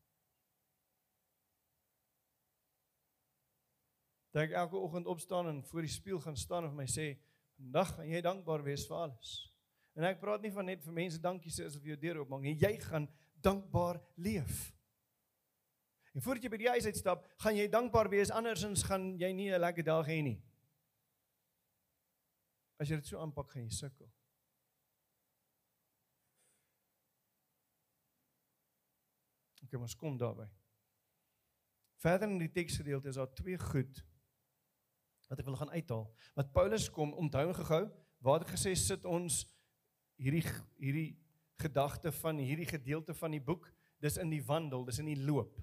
Dat 4.35 4.43
ek 4.43 4.53
elke 4.61 4.77
oggend 4.77 5.09
opstaan 5.09 5.49
en 5.49 5.63
voor 5.71 5.87
die 5.87 5.95
spieël 5.95 6.21
gaan 6.21 6.37
staan 6.37 6.67
en 6.67 6.75
vir 6.75 6.81
my 6.83 6.87
sê, 6.93 7.07
"Vandag 7.57 7.95
gaan 7.95 8.11
jy 8.11 8.21
dankbaar 8.21 8.63
wees 8.63 8.85
vir 8.87 8.97
alles." 8.97 9.55
En 9.97 10.05
ek 10.05 10.21
praat 10.21 10.43
nie 10.43 10.53
van 10.53 10.67
net 10.67 10.85
vir 10.85 10.93
mense 10.93 11.19
dankie 11.19 11.51
sê 11.51 11.65
asof 11.65 11.83
jy 11.83 11.89
jou 11.89 11.97
deur 11.97 12.21
oopmaak 12.21 12.43
nie. 12.43 12.55
Jy 12.55 12.81
gaan 12.81 13.09
dankbaar 13.41 14.03
leef. 14.17 14.77
En 16.13 16.21
voordat 16.21 16.43
jy 16.43 16.51
by 16.51 16.57
die 16.57 16.69
huis 16.69 16.85
uitstap, 16.85 17.25
gaan 17.39 17.57
jy 17.57 17.69
dankbaar 17.69 18.11
wees 18.11 18.31
andersins 18.31 18.83
gaan 18.83 19.17
jy 19.19 19.33
nie 19.33 19.51
'n 19.51 19.61
lekker 19.61 19.85
dag 19.85 20.07
hê 20.07 20.23
nie. 20.23 20.43
As 22.79 22.89
jy 22.89 22.97
dit 22.97 23.07
so 23.07 23.19
aanpak, 23.19 23.49
gaan 23.49 23.63
jy 23.63 23.71
sukkel. 23.71 24.18
Okay, 29.69 29.77
ons 29.77 29.97
kom 30.01 30.17
daarby. 30.17 30.47
Verder 32.01 32.31
in 32.31 32.39
die 32.41 32.49
teksgedeelte 32.49 33.11
is 33.11 33.19
daar 33.21 33.29
twee 33.37 33.59
goed 33.61 33.99
wat 35.29 35.43
ek 35.43 35.49
wil 35.51 35.59
gaan 35.61 35.75
uithaal. 35.75 36.07
Wat 36.39 36.53
Paulus 36.55 36.87
kom 36.89 37.11
onthou 37.21 37.51
gehou, 37.53 37.83
waar 38.25 38.41
het 38.41 38.55
gesê 38.55 38.73
sit 38.81 39.05
ons 39.05 39.43
hierdie 40.17 40.41
hierdie 40.81 41.11
gedagte 41.61 42.09
van 42.23 42.41
hierdie 42.41 42.69
gedeelte 42.71 43.13
van 43.19 43.37
die 43.37 43.43
boek, 43.45 43.67
dis 44.01 44.17
in 44.17 44.33
die 44.33 44.41
wandel, 44.47 44.87
dis 44.89 45.03
in 45.03 45.11
die 45.11 45.19
loop. 45.21 45.59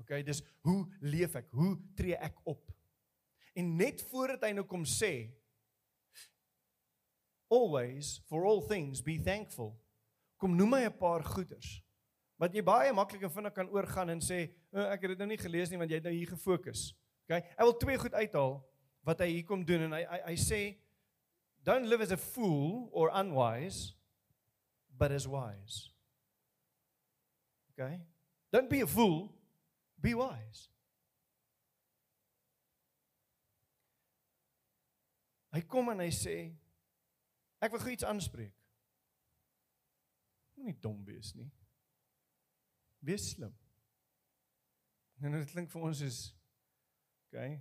Okay, 0.00 0.22
dis 0.24 0.40
hoe 0.64 0.86
leef 1.04 1.36
ek? 1.36 1.52
Hoe 1.52 1.74
tree 1.98 2.16
ek 2.16 2.40
op? 2.48 2.72
En 3.52 3.74
net 3.76 4.00
voordat 4.08 4.46
hy 4.48 4.54
nou 4.56 4.64
kom 4.64 4.88
sê 4.88 5.34
always 7.52 8.22
for 8.30 8.48
all 8.48 8.64
things 8.64 9.04
be 9.04 9.18
thankful. 9.20 9.74
Kom 10.40 10.56
noem 10.56 10.78
my 10.78 10.84
'n 10.88 10.96
paar 10.96 11.20
goeders 11.28 11.82
wat 12.40 12.54
jy 12.56 12.62
baie 12.64 12.92
maklik 12.96 13.26
en 13.26 13.32
vinnig 13.32 13.52
kan 13.52 13.68
oorgaan 13.68 14.14
en 14.14 14.22
sê 14.24 14.46
oh, 14.72 14.86
ek 14.86 15.04
het 15.04 15.12
dit 15.12 15.20
nou 15.20 15.28
nie 15.28 15.40
gelees 15.40 15.70
nie 15.70 15.80
want 15.80 15.92
jy 15.92 15.98
het 16.00 16.06
nou 16.08 16.14
hier 16.14 16.30
gefokus. 16.30 16.90
OK? 17.28 17.36
Ek 17.36 17.66
wil 17.66 17.76
twee 17.82 18.00
goed 18.00 18.16
uithaal 18.16 18.54
wat 19.04 19.20
hy 19.24 19.28
hier 19.34 19.48
kom 19.48 19.64
doen 19.68 19.88
en 19.90 19.96
hy 19.98 20.00
hy, 20.08 20.20
hy 20.30 20.36
sê 20.40 20.60
don't 21.68 21.90
live 21.90 22.00
as 22.06 22.14
a 22.16 22.20
fool 22.20 22.88
or 22.96 23.12
unwise 23.12 23.92
but 24.96 25.12
as 25.12 25.28
wise. 25.28 25.90
OK? 27.74 28.00
Don't 28.50 28.72
be 28.72 28.80
a 28.80 28.88
fool, 28.88 29.28
be 30.00 30.16
wise. 30.16 30.70
Hy 35.52 35.60
kom 35.68 35.92
en 35.92 36.00
hy 36.00 36.10
sê 36.14 36.40
ek 37.60 37.74
wil 37.74 37.84
gou 37.84 37.92
iets 37.92 38.08
aanspreek. 38.08 38.56
Moenie 40.56 40.78
dom 40.80 41.02
wees 41.04 41.34
nie. 41.36 41.50
Wees 43.00 43.30
slim. 43.30 43.54
En 45.20 45.32
dit 45.32 45.50
klink 45.50 45.70
vir 45.72 45.82
ons 45.88 46.00
is 46.04 46.20
okay. 47.28 47.60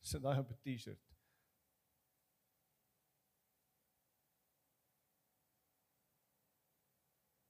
Sit 0.00 0.22
daai 0.22 0.38
op 0.38 0.50
'n 0.50 0.58
T-shirt. 0.64 1.02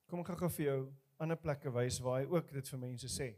Kom 0.06 0.20
ek 0.20 0.38
gou 0.38 0.48
vir 0.48 0.66
jou 0.66 0.80
ander 1.18 1.36
plekke 1.36 1.70
wys 1.70 1.98
waar 2.00 2.20
hy 2.20 2.26
ook 2.30 2.52
dit 2.52 2.68
vir 2.68 2.78
mense 2.78 3.08
sê. 3.08 3.34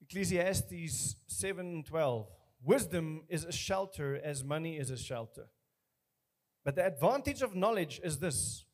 Ecclesiastes 0.00 1.16
7:12 1.26 2.32
Wisdom 2.60 3.24
is 3.28 3.44
a 3.44 3.52
shelter 3.52 4.20
as 4.24 4.42
money 4.42 4.76
is 4.76 4.90
a 4.90 4.96
shelter. 4.96 5.48
But 6.64 6.74
the 6.74 6.84
advantage 6.84 7.42
of 7.42 7.54
knowledge 7.54 8.00
is 8.02 8.18
this 8.18 8.65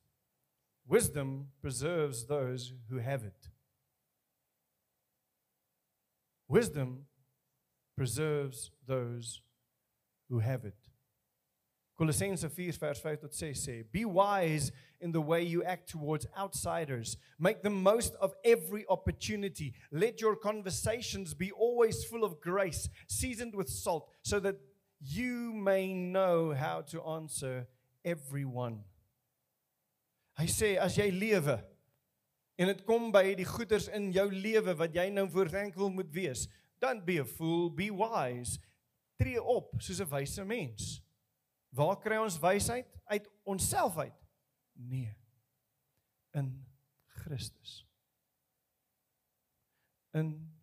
Wisdom 0.86 1.48
preserves 1.60 2.26
those 2.26 2.74
who 2.90 2.98
have 2.98 3.24
it. 3.24 3.48
Wisdom 6.48 7.06
preserves 7.96 8.70
those 8.86 9.40
who 10.28 10.40
have 10.40 10.64
it. 10.64 10.76
Colossense 11.98 12.50
4 12.50 12.72
vers 12.72 12.98
5 12.98 13.20
tot 13.20 13.34
6 13.34 13.60
sê: 13.60 13.84
Be 13.92 14.04
wise 14.04 14.72
in 15.00 15.12
the 15.12 15.20
way 15.20 15.42
you 15.42 15.62
act 15.62 15.88
towards 15.90 16.26
outsiders. 16.36 17.16
Make 17.38 17.62
the 17.62 17.70
most 17.70 18.14
of 18.14 18.34
every 18.44 18.84
opportunity. 18.88 19.74
Let 19.90 20.20
your 20.20 20.34
conversations 20.34 21.34
be 21.34 21.52
always 21.52 22.04
full 22.04 22.24
of 22.24 22.40
grace, 22.40 22.88
seasoned 23.06 23.54
with 23.54 23.68
salt, 23.68 24.08
so 24.22 24.40
that 24.40 24.56
you 25.00 25.52
may 25.52 25.92
know 25.92 26.52
how 26.52 26.80
to 26.82 27.02
answer 27.02 27.66
everyone. 28.04 28.84
Hy 30.42 30.48
sê 30.50 30.72
as 30.82 30.96
jy 30.98 31.06
lewe 31.14 31.54
en 32.58 32.66
dit 32.66 32.80
kom 32.86 33.12
by 33.14 33.28
die 33.38 33.46
goeders 33.46 33.86
in 33.94 34.08
jou 34.14 34.24
lewe 34.34 34.74
wat 34.78 34.96
jy 34.96 35.04
nou 35.14 35.28
voorthankvol 35.30 35.92
moet 35.94 36.10
wees, 36.14 36.48
dan 36.82 36.98
be 37.06 37.20
a 37.22 37.26
fool, 37.26 37.68
be 37.70 37.88
wise. 37.94 38.58
Tree 39.18 39.38
op 39.38 39.76
soos 39.78 40.00
'n 40.02 40.10
wyse 40.10 40.44
mens. 40.44 40.98
Waar 41.70 41.96
kry 42.02 42.18
ons 42.18 42.40
wysheid? 42.42 42.86
Uit 43.06 43.28
onsself 43.44 43.98
uit? 43.98 44.18
Nee. 44.74 45.14
In 46.34 46.66
Christus. 47.22 47.86
In 50.12 50.58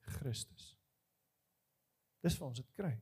Christus. 0.00 0.76
Dis 2.20 2.38
waar 2.38 2.48
ons 2.48 2.58
dit 2.58 2.72
kry. 2.74 2.96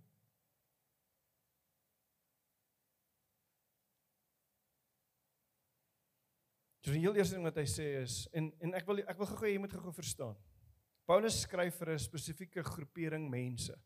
So 6.89 6.95
die 6.97 7.03
heel 7.05 7.19
eerste 7.21 7.37
ding 7.37 7.45
wat 7.45 7.59
hy 7.61 7.67
sê 7.69 7.85
is 8.01 8.23
en 8.33 8.47
en 8.65 8.71
ek 8.79 8.87
wil 8.89 9.03
ek 9.03 9.19
wil 9.21 9.29
gou-gou 9.29 9.49
jy 9.51 9.59
moet 9.61 9.75
gou-gou 9.77 9.93
verstaan. 9.93 10.39
Paulus 11.05 11.43
skryf 11.45 11.77
vir 11.83 11.91
'n 11.93 12.01
spesifieke 12.01 12.63
groepering 12.65 13.27
mense. 13.29 13.77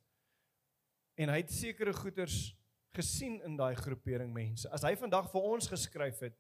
En 1.19 1.29
hy 1.29 1.41
het 1.41 1.51
sekere 1.51 1.93
goeters 1.93 2.55
gesien 2.95 3.41
in 3.43 3.57
daai 3.57 3.75
groepering 3.75 4.31
mense. 4.33 4.71
As 4.71 4.87
hy 4.87 4.95
vandag 4.95 5.33
vir 5.33 5.43
ons 5.43 5.67
geskryf 5.67 6.21
het, 6.21 6.39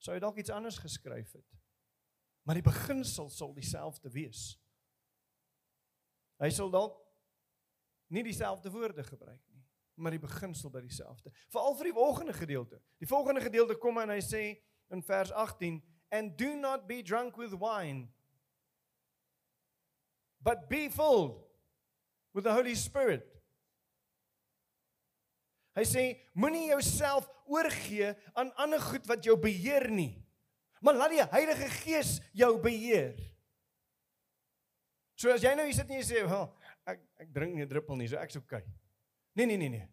sou 0.00 0.12
hy 0.14 0.18
dalk 0.18 0.36
iets 0.42 0.50
anders 0.50 0.78
geskryf 0.82 1.32
het. 1.32 1.46
Maar 2.42 2.58
die 2.58 2.70
beginsel 2.70 3.30
sal 3.30 3.54
dieselfde 3.54 4.10
wees. 4.10 4.58
Hy 6.42 6.50
sal 6.50 6.70
dalk 6.70 6.98
nie 8.10 8.24
dieselfde 8.24 8.70
woorde 8.70 9.04
gebruik 9.04 9.46
nie, 9.46 9.62
maar 9.94 10.10
die 10.10 10.26
beginsel 10.26 10.70
by 10.70 10.80
dieselfde. 10.80 11.30
Veral 11.48 11.76
vir 11.76 11.84
die 11.84 11.98
volgende 12.02 12.32
gedeelte. 12.32 12.82
Die 12.98 13.06
volgende 13.06 13.40
gedeelte 13.40 13.78
kom 13.78 13.98
en 13.98 14.10
hy 14.10 14.20
sê 14.20 14.58
in 14.90 15.02
vers 15.02 15.32
18 15.32 15.82
and 16.10 16.36
do 16.36 16.54
not 16.56 16.88
be 16.88 17.02
drunk 17.02 17.36
with 17.36 17.52
wine 17.52 18.08
but 20.40 20.68
be 20.68 20.88
filled 20.88 21.40
with 22.32 22.44
the 22.44 22.52
holy 22.52 22.74
spirit 22.74 23.34
Hy 25.74 25.82
sê 25.82 26.02
moenie 26.38 26.68
jouself 26.70 27.26
oorgee 27.50 28.12
aan 28.38 28.52
ander 28.62 28.82
goed 28.82 29.06
wat 29.10 29.24
jou 29.26 29.34
beheer 29.40 29.88
nie. 29.90 30.12
Maar 30.84 31.00
laat 31.00 31.14
die 31.16 31.24
Heilige 31.32 31.70
Gees 31.80 32.18
jou 32.36 32.52
beheer. 32.62 33.16
So 35.18 35.32
as 35.34 35.42
jy 35.42 35.54
nou 35.56 35.66
hier 35.66 35.74
sit 35.74 35.90
en 35.90 35.98
jy 35.98 36.04
sê, 36.06 36.22
"Ha, 36.28 36.42
ek 36.86 37.00
ek 37.18 37.32
drink 37.32 37.54
nie 37.54 37.62
'n 37.62 37.68
druppel 37.68 37.96
nie, 37.96 38.06
so 38.06 38.16
ek's 38.16 38.36
okay." 38.36 38.62
Nee, 39.34 39.46
nee, 39.46 39.56
nee, 39.56 39.68
nee. 39.68 39.88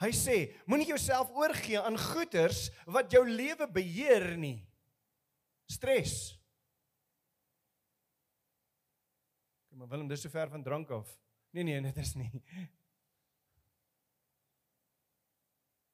Hy 0.00 0.10
sê, 0.16 0.36
moenie 0.64 0.88
jouself 0.88 1.28
oorgee 1.36 1.80
aan 1.80 1.98
goeters 2.00 2.70
wat 2.88 3.12
jou 3.12 3.20
lewe 3.28 3.66
beheer 3.68 4.32
nie. 4.40 4.62
Stres. 5.68 6.14
Kom 9.68 9.82
maar 9.82 9.90
Willem, 9.92 10.08
dis 10.08 10.24
so 10.24 10.32
ver 10.32 10.48
van 10.48 10.64
drank 10.64 10.90
af. 10.96 11.10
Nee 11.52 11.66
nee, 11.68 11.82
dit 11.84 12.00
is 12.00 12.14
nie. 12.16 12.30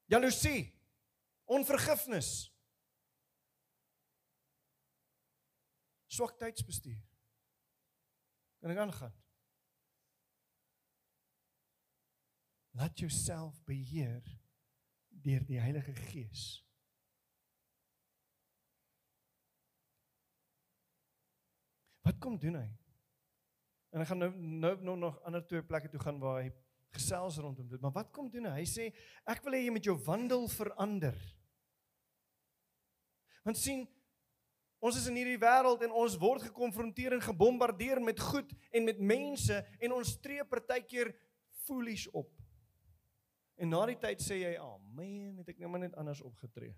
Jaloesie. 0.07 0.71
Onvergifnis. 1.51 2.47
Swak 6.07 6.37
tydsbestuur. 6.39 6.99
Kan 8.63 8.71
ek 8.71 8.85
aangaan? 8.87 9.15
Laat 12.77 12.99
jouself 12.99 13.57
beheer 13.65 14.21
deur 15.09 15.45
die 15.47 15.57
Heilige 15.57 15.95
Gees. 15.95 16.43
Wat 22.05 22.19
kom 22.21 22.37
doen 22.37 22.59
hy? 22.59 22.67
En 23.95 24.03
ek 24.03 24.11
gaan 24.11 24.21
nou 24.21 24.29
nou 24.61 24.75
nou 24.91 24.95
nog 25.07 25.17
ander 25.25 25.41
twee 25.49 25.65
plekke 25.65 25.89
toe 25.89 26.03
gaan 26.03 26.21
waar 26.21 26.43
hy 26.43 26.51
gesels 26.93 27.39
rondom 27.41 27.67
dit. 27.71 27.81
Maar 27.81 27.95
wat 27.97 28.13
kom 28.13 28.29
doen 28.29 28.45
hy? 28.51 28.59
Hy 28.61 28.69
sê 28.69 28.87
ek 29.25 29.41
wil 29.45 29.57
hê 29.57 29.65
jy 29.65 29.73
moet 29.73 29.89
jou 29.89 29.97
wandel 30.05 30.45
verander. 30.53 31.17
Want 33.41 33.57
sien 33.57 33.87
ons 34.77 34.99
is 34.99 35.09
in 35.09 35.17
hierdie 35.17 35.41
wêreld 35.41 35.81
en 35.87 35.97
ons 35.97 36.21
word 36.21 36.45
gekonfronteer 36.51 37.17
en 37.17 37.25
gebombardeer 37.25 38.03
met 38.05 38.21
goed 38.21 38.53
en 38.69 38.85
met 38.85 38.99
mense 39.01 39.63
en 39.81 39.97
ons 39.97 40.17
tree 40.21 40.45
partykeer 40.45 41.15
foolish 41.65 42.05
op. 42.13 42.29
En 43.57 43.71
na 43.73 43.85
die 43.89 43.97
tyd 43.97 44.21
sê 44.21 44.41
jy, 44.41 44.53
"Ag, 44.55 44.77
oh, 44.77 44.93
man, 44.93 45.37
het 45.41 45.49
ek 45.49 45.59
nou 45.59 45.69
maar 45.69 45.79
net 45.79 45.95
anders 45.95 46.21
opgetree." 46.21 46.75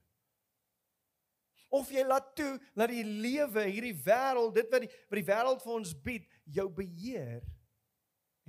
Of 1.69 1.91
jy 1.93 2.03
laat 2.03 2.31
toe 2.35 2.57
dat 2.73 2.89
die 2.89 3.03
lewe, 3.03 3.63
hierdie 3.69 3.93
wêreld, 3.93 4.55
dit 4.55 4.71
wat 4.71 4.81
die 4.81 4.89
wat 4.89 5.19
die 5.19 5.27
wêreld 5.27 5.61
vir 5.61 5.73
ons 5.73 5.93
bied, 5.93 6.25
jou 6.45 6.65
beheer 6.69 7.43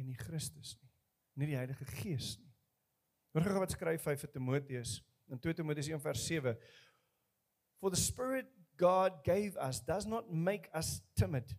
en 0.01 0.07
nie 0.07 0.17
Christus 0.17 0.77
nie. 0.81 0.89
Nie 1.37 1.51
die 1.53 1.59
Heilige 1.59 1.85
Gees 1.85 2.39
nie. 2.39 2.49
Hoor 3.35 3.45
gou 3.47 3.61
wat 3.63 3.77
skryf 3.77 4.09
hy 4.09 4.17
vir 4.17 4.33
Timoteus 4.33 4.97
in 5.31 5.39
2 5.39 5.55
Timoteus 5.61 5.91
1:7. 5.93 6.57
For 7.81 7.91
the 7.91 8.01
spirit 8.01 8.49
God 8.81 9.23
gave 9.25 9.57
us 9.61 9.81
does 9.81 10.07
not 10.07 10.33
make 10.33 10.71
us 10.73 11.03
timid, 11.15 11.55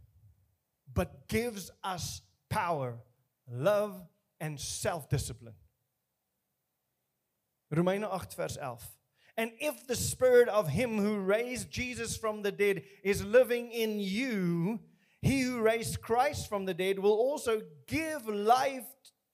but 0.91 1.27
gives 1.27 1.69
us 1.83 2.21
power, 2.49 2.97
love 3.47 4.01
and 4.39 4.59
self-discipline. 4.59 5.55
Romeine 7.71 8.03
8 8.03 8.33
vers 8.35 8.57
11. 8.57 8.77
And 9.37 9.51
if 9.59 9.87
the 9.87 9.95
spirit 9.95 10.49
of 10.49 10.67
him 10.67 10.97
who 10.97 11.19
raised 11.19 11.71
Jesus 11.71 12.17
from 12.17 12.41
the 12.41 12.51
dead 12.51 12.83
is 13.03 13.23
living 13.23 13.71
in 13.71 13.99
you, 13.99 14.79
he 15.21 15.41
who 15.41 15.61
raised 15.61 16.01
Christ 16.01 16.49
from 16.49 16.65
the 16.65 16.73
dead 16.73 16.99
will 16.99 17.13
also 17.13 17.61
give 17.87 18.27
life 18.27 18.85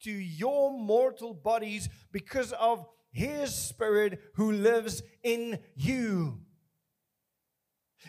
to 0.04 0.10
your 0.10 0.72
mortal 0.72 1.34
bodies 1.34 1.88
because 2.12 2.52
of 2.52 2.86
his 3.10 3.54
spirit 3.54 4.20
who 4.34 4.52
lives 4.52 5.02
in 5.22 5.58
you. 5.74 6.40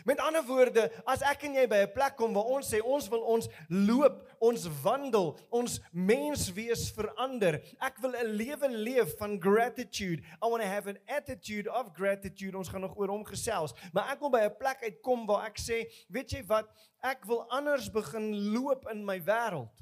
Met 0.04 0.20
ander 0.22 0.44
woorde, 0.46 0.86
as 1.04 1.22
ek 1.26 1.44
en 1.48 1.54
jy 1.58 1.66
by 1.68 1.82
'n 1.84 1.92
plek 1.92 2.16
kom 2.16 2.34
waar 2.34 2.50
ons 2.56 2.68
sê 2.72 2.80
ons 2.80 3.08
wil 3.10 3.22
ons 3.22 3.48
loop, 3.68 4.28
ons 4.40 4.66
wandel, 4.82 5.38
ons 5.50 5.80
menswees 5.92 6.90
verander. 6.90 7.60
Ek 7.80 7.98
wil 7.98 8.14
'n 8.14 8.36
lewe 8.36 8.68
leef 8.68 9.16
van 9.18 9.40
gratitude. 9.40 10.22
I 10.42 10.48
want 10.48 10.62
to 10.62 10.68
have 10.68 10.86
an 10.86 10.98
attitude 11.06 11.68
of 11.68 11.92
gratitude. 11.94 12.56
Ons 12.56 12.68
gaan 12.68 12.80
nog 12.80 12.96
oor 12.96 13.08
hom 13.08 13.24
gesels, 13.24 13.74
maar 13.92 14.10
ek 14.12 14.20
wil 14.20 14.30
by 14.30 14.44
'n 14.46 14.56
plek 14.58 14.82
uitkom 14.82 15.26
waar 15.26 15.46
ek 15.46 15.58
sê, 15.58 15.86
weet 16.08 16.30
jy 16.30 16.46
wat, 16.46 16.68
ek 17.02 17.24
wil 17.24 17.44
anders 17.50 17.90
begin 17.90 18.52
loop 18.52 18.88
in 18.90 19.04
my 19.04 19.20
wêreld. 19.20 19.74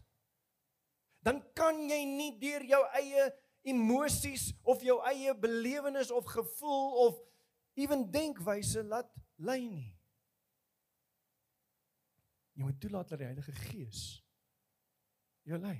Dan 1.22 1.42
kan 1.54 1.88
jy 1.88 2.04
nie 2.04 2.38
deur 2.38 2.64
jou 2.64 2.84
eie 2.94 3.32
emosies 3.62 4.52
of 4.62 4.82
jou 4.82 4.98
eie 5.04 5.34
belewenis 5.34 6.10
of 6.10 6.24
gevoel 6.24 6.92
of 7.06 7.18
ewen 7.74 8.10
denkwyse 8.10 8.82
laat 8.84 9.10
lei 9.36 9.68
nie. 9.68 9.97
Jy 12.58 12.66
moet 12.66 12.80
toelaat 12.82 13.12
dat 13.12 13.20
die 13.20 13.28
Heilige 13.28 13.52
Gees 13.54 14.02
jou 15.46 15.58
lei. 15.62 15.76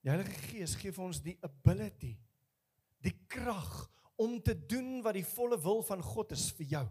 Die 0.00 0.12
Heilige 0.12 0.36
Gees 0.46 0.76
gee 0.78 0.94
vir 0.94 1.08
ons 1.08 1.18
die 1.24 1.34
ability, 1.44 2.14
die 3.02 3.16
krag 3.26 3.90
om 4.20 4.38
te 4.44 4.54
doen 4.54 5.00
wat 5.02 5.18
die 5.18 5.26
volle 5.26 5.58
wil 5.60 5.82
van 5.90 6.06
God 6.06 6.36
is 6.38 6.46
vir 6.54 6.70
jou. 6.76 6.86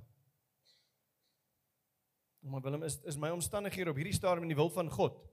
Maar 2.51 2.67
Willem 2.67 2.83
is 2.83 2.99
is 3.07 3.17
my 3.17 3.31
omstandighede 3.31 3.95
op 3.95 3.97
hierdie 3.99 4.15
stadium 4.15 4.43
in 4.43 4.53
die 4.53 4.59
wil 4.59 4.71
van 4.75 4.91
God. 4.91 5.23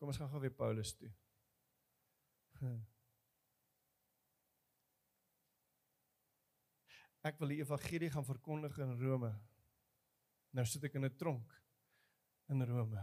Kom 0.00 0.08
ons 0.12 0.18
gaan 0.20 0.32
gou 0.32 0.40
weer 0.40 0.56
Paulus 0.64 0.96
toe. 0.96 1.12
Hm. 2.58 2.80
Ek 7.26 7.40
wil 7.42 7.50
die 7.52 7.60
evangelie 7.62 8.10
gaan 8.12 8.26
verkondig 8.26 8.78
in 8.82 8.94
Rome. 9.00 9.32
Nou 10.54 10.64
sit 10.66 10.84
ek 10.86 10.94
in 10.94 11.04
'n 11.04 11.16
tronk 11.18 11.52
in 12.48 12.62
Rome. 12.62 13.02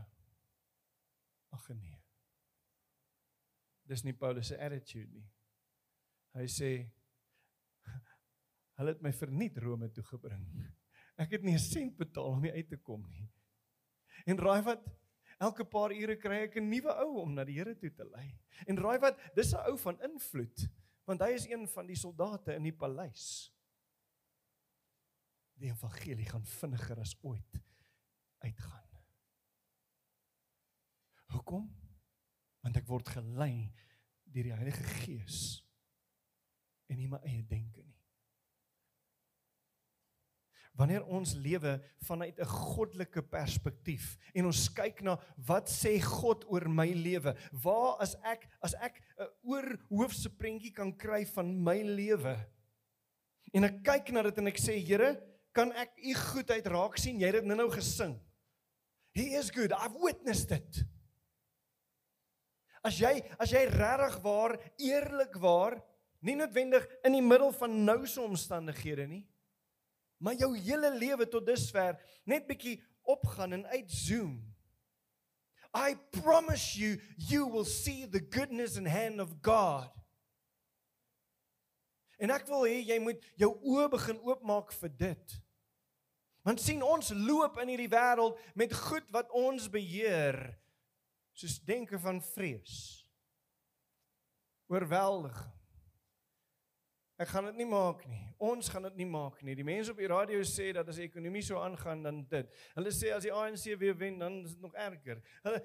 Ag 1.52 1.70
nee. 1.70 2.00
Dis 3.86 4.04
nie 4.04 4.14
Paulus 4.14 4.48
se 4.48 4.58
attitude 4.58 5.12
nie. 5.12 5.28
Hy 6.34 6.48
sê 6.48 6.70
hulle 8.80 8.96
het 8.96 9.02
my 9.02 9.12
verniet 9.12 9.58
Rome 9.58 9.92
toe 9.92 10.04
gebring. 10.04 10.48
Ek 11.18 11.32
het 11.32 11.44
nie 11.44 11.54
'n 11.54 11.60
sent 11.60 11.98
betaal 11.98 12.32
om 12.34 12.46
uit 12.46 12.70
te 12.70 12.78
kom 12.78 13.06
nie. 13.10 13.30
En 14.26 14.38
raai 14.38 14.62
wat? 14.62 14.84
Elke 15.40 15.66
paar 15.66 15.92
ure 15.92 16.16
kry 16.16 16.44
ek 16.48 16.58
'n 16.58 16.70
nuwe 16.70 16.94
ou 17.04 17.22
om 17.22 17.34
na 17.34 17.44
die 17.44 17.58
Here 17.58 17.76
toe 17.76 17.92
te 17.92 18.06
lei. 18.06 18.40
En 18.68 18.78
raai 18.78 19.00
wat? 19.00 19.20
Dis 19.36 19.54
'n 19.54 19.66
ou 19.68 19.78
van 19.78 20.02
invloed, 20.02 20.70
want 21.06 21.22
hy 21.22 21.34
is 21.34 21.46
een 21.46 21.68
van 21.68 21.86
die 21.86 21.96
soldate 21.96 22.56
in 22.56 22.64
die 22.64 22.78
paleis 22.78 23.53
die 25.62 25.72
evangelie 25.72 26.28
gaan 26.30 26.46
vinniger 26.46 27.00
as 27.00 27.16
ooit 27.22 27.60
uitgaan. 28.44 28.90
Hoekom? 31.34 31.70
Want 32.64 32.78
ek 32.78 32.88
word 32.88 33.10
gelei 33.16 33.72
deur 34.34 34.50
die 34.50 34.56
Heilige 34.56 34.86
Gees 35.04 35.40
en 36.90 37.00
nie 37.00 37.10
my 37.10 37.20
eie 37.26 37.44
denke 37.48 37.82
nie. 37.82 37.94
wanneer 40.78 41.06
ons 41.06 41.36
lewe 41.38 41.78
vanuit 42.08 42.40
'n 42.40 42.46
goddelike 42.50 43.22
perspektief 43.22 44.18
en 44.34 44.46
ons 44.46 44.70
kyk 44.74 45.02
na 45.02 45.20
wat 45.38 45.70
sê 45.70 46.02
God 46.02 46.46
oor 46.50 46.70
my 46.70 46.90
lewe? 46.94 47.36
Waar 47.52 48.02
as 48.02 48.16
ek 48.24 48.50
as 48.62 48.74
ek 48.82 49.02
'n 49.20 49.30
oorhoofse 49.44 50.30
prentjie 50.30 50.74
kan 50.74 50.92
kry 50.98 51.26
van 51.26 51.64
my 51.64 51.82
lewe? 51.82 52.38
En 53.54 53.64
ek 53.64 53.84
kyk 53.84 54.12
na 54.12 54.24
dit 54.24 54.38
en 54.38 54.48
ek 54.48 54.58
sê, 54.58 54.84
Here, 54.84 55.22
kan 55.54 55.72
ek 55.78 55.94
u 56.02 56.14
goedheid 56.18 56.68
raak 56.74 56.98
sien? 56.98 57.20
Jy 57.22 57.30
het 57.30 57.40
dit 57.42 57.50
nou-nou 57.50 57.70
gesing. 57.76 58.18
He 59.14 59.36
is 59.38 59.52
good. 59.54 59.72
I've 59.72 59.98
witnessed 60.02 60.52
it. 60.52 60.84
As 62.84 62.98
jy 63.00 63.16
as 63.40 63.54
jy 63.54 63.64
regtig 63.70 64.18
waar 64.26 64.58
eerlikwaar 64.82 65.78
nie 66.24 66.36
noodwendig 66.40 66.86
in 67.04 67.18
die 67.18 67.24
middel 67.24 67.54
van 67.56 67.84
nouse 67.86 68.20
omstandighede 68.22 69.08
nie 69.10 69.24
maar 70.24 70.38
jou 70.40 70.54
hele 70.56 70.94
lewe 70.96 71.28
tot 71.28 71.46
dusver 71.48 71.98
net 72.28 72.48
bietjie 72.48 72.78
opgaan 73.12 73.60
en 73.60 73.66
uitzoom 73.74 74.38
I 75.74 75.98
promise 76.16 76.80
you 76.80 77.00
you 77.18 77.48
will 77.50 77.68
see 77.68 78.06
the 78.08 78.24
goodness 78.24 78.78
and 78.80 78.88
hand 78.88 79.20
of 79.24 79.36
God 79.44 79.92
En 82.24 82.32
ek 82.32 82.46
wil 82.48 82.62
hê 82.70 82.78
jy 82.88 83.00
moet 83.04 83.24
jou 83.42 83.50
oë 83.74 83.90
begin 83.92 84.20
oopmaak 84.24 84.70
vir 84.80 84.92
dit 84.96 85.34
Want 86.44 86.62
sien 86.62 86.84
ons 86.84 87.14
loop 87.16 87.58
in 87.64 87.72
hierdie 87.72 87.92
wêreld 87.92 88.40
met 88.60 88.76
goed 88.76 89.08
wat 89.16 89.32
ons 89.32 89.70
beheer 89.72 90.40
soos 91.34 91.58
denke 91.66 92.00
van 92.00 92.22
vrees 92.34 92.76
oorweldiging 94.70 95.54
Ek 97.22 97.30
gaan 97.30 97.46
dit 97.46 97.60
nie 97.62 97.68
maak 97.70 98.02
nie. 98.10 98.24
Ons 98.42 98.68
gaan 98.74 98.88
dit 98.88 98.96
nie 99.04 99.08
maak 99.08 99.38
nie. 99.46 99.54
Die 99.56 99.66
mense 99.66 99.94
op 99.94 100.00
die 100.02 100.10
radio 100.10 100.42
sê 100.50 100.72
dat 100.74 100.88
as 100.90 100.98
die 100.98 101.06
ekonomie 101.06 101.44
so 101.46 101.62
aangaan 101.62 102.02
dan 102.04 102.24
dit. 102.32 102.50
Hulle 102.74 102.92
sê 102.96 103.14
as 103.14 103.28
die 103.28 103.34
ANC 103.34 103.68
weer 103.80 103.96
wen 104.00 104.18
dan 104.20 104.42
is 104.44 104.56
dit 104.56 104.66
nog 104.66 104.74
erger. 104.74 105.22
Hulle 105.46 105.62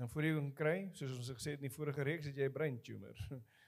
En 0.00 0.08
voor 0.08 0.24
jy 0.24 0.32
kan 0.34 0.52
kry, 0.56 0.76
soos 0.96 1.12
ons 1.14 1.28
gesê 1.36 1.52
het 1.54 1.60
in 1.60 1.68
die 1.68 1.74
vorige 1.76 2.02
reeks, 2.02 2.26
het 2.26 2.38
jy 2.40 2.48
'n 2.48 2.52
brain 2.52 2.78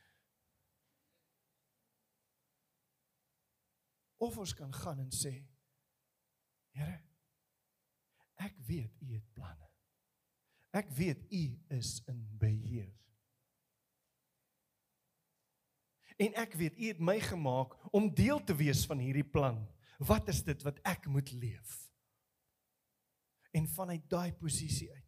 Of 4.25 4.39
ons 4.41 4.55
kan 4.57 4.73
gaan 4.73 5.03
en 5.05 5.13
sê, 5.15 5.35
Here, 6.75 6.97
ek 8.43 8.57
weet 8.67 8.97
U 9.05 9.13
het 9.13 9.27
planne. 9.37 9.69
Ek 10.75 10.89
weet 10.97 11.21
U 11.31 11.43
is 11.77 12.01
in 12.11 12.25
beheer. 12.41 12.91
En 16.19 16.35
ek 16.43 16.57
weet 16.59 16.79
U 16.79 16.89
het 16.91 17.03
my 17.03 17.21
gemaak 17.23 17.77
om 17.95 18.11
deel 18.11 18.43
te 18.43 18.57
wees 18.59 18.83
van 18.91 18.99
hierdie 19.03 19.27
plan. 19.27 19.61
Wat 20.03 20.29
is 20.33 20.43
dit 20.47 20.67
wat 20.67 20.81
ek 20.83 21.07
moet 21.11 21.31
leef? 21.39 21.79
En 23.55 23.71
vanuit 23.71 24.03
daai 24.11 24.33
posisie 24.35 24.91
uit 24.91 25.05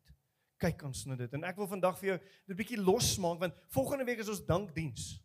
kyk 0.62 0.87
ons 0.88 1.02
na 1.09 1.16
dit. 1.18 1.33
En 1.37 1.44
ek 1.44 1.59
wil 1.61 1.68
vandag 1.68 1.98
vir 2.00 2.09
jou 2.09 2.18
'n 2.48 2.57
bietjie 2.57 2.81
losmaak 2.81 3.40
want 3.40 3.55
volgende 3.68 4.05
week 4.05 4.18
is 4.18 4.29
ons 4.29 4.44
dankdiens. 4.44 5.20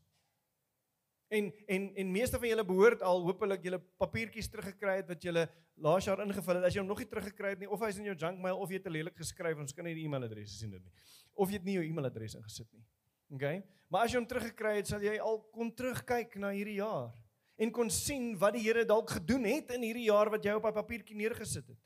En 1.32 1.48
en 1.66 1.86
en 1.96 2.12
meeste 2.12 2.40
van 2.40 2.50
julle 2.52 2.66
behoort 2.68 3.04
al 3.08 3.22
hopelik 3.24 3.64
julle 3.64 3.80
papiertjies 4.02 4.50
teruggekry 4.52 4.98
het 5.00 5.08
wat 5.14 5.24
julle 5.24 5.46
laas 5.80 6.06
jaar 6.06 6.20
ingevul 6.26 6.60
het. 6.60 6.66
As 6.68 6.76
jy 6.76 6.82
hom 6.84 6.90
nog 6.92 7.00
nie 7.00 7.08
teruggekry 7.08 7.54
het 7.54 7.62
nie 7.64 7.70
of 7.72 7.86
hy's 7.86 8.02
in 8.02 8.10
jou 8.10 8.16
junk 8.26 8.42
mail 8.44 8.60
of 8.60 8.70
jy 8.70 8.82
het 8.82 8.88
te 8.90 8.92
lelik 8.92 9.16
geskryf, 9.16 9.62
ons 9.64 9.76
kan 9.78 9.88
nie 9.88 9.96
die 9.96 10.04
e-mailadres 10.10 10.58
sien 10.60 10.74
dit 10.76 10.84
nie. 10.84 10.92
Of 11.40 11.54
jy 11.54 11.62
het 11.62 11.70
nie 11.70 11.78
jou 11.78 11.86
e-mailadres 11.88 12.36
ingesit 12.36 12.68
nie. 12.76 12.84
OK? 13.32 13.46
Maar 13.88 14.06
as 14.06 14.12
jy 14.12 14.20
hom 14.20 14.28
teruggekry 14.28 14.76
het, 14.82 14.92
sal 14.92 15.08
jy 15.08 15.16
al 15.24 15.40
kon 15.56 15.72
terugkyk 15.72 16.36
na 16.44 16.52
hierdie 16.52 16.82
jaar 16.82 17.14
en 17.62 17.72
kon 17.72 17.92
sien 17.94 18.34
wat 18.42 18.58
die 18.58 18.66
Here 18.66 18.84
dalk 18.90 19.16
gedoen 19.16 19.48
het 19.48 19.72
in 19.76 19.86
hierdie 19.88 20.10
jaar 20.10 20.32
wat 20.34 20.44
jy 20.44 20.58
op 20.58 20.68
'n 20.68 20.74
papiertjie 20.74 21.16
neergesit 21.16 21.68
het. 21.68 21.80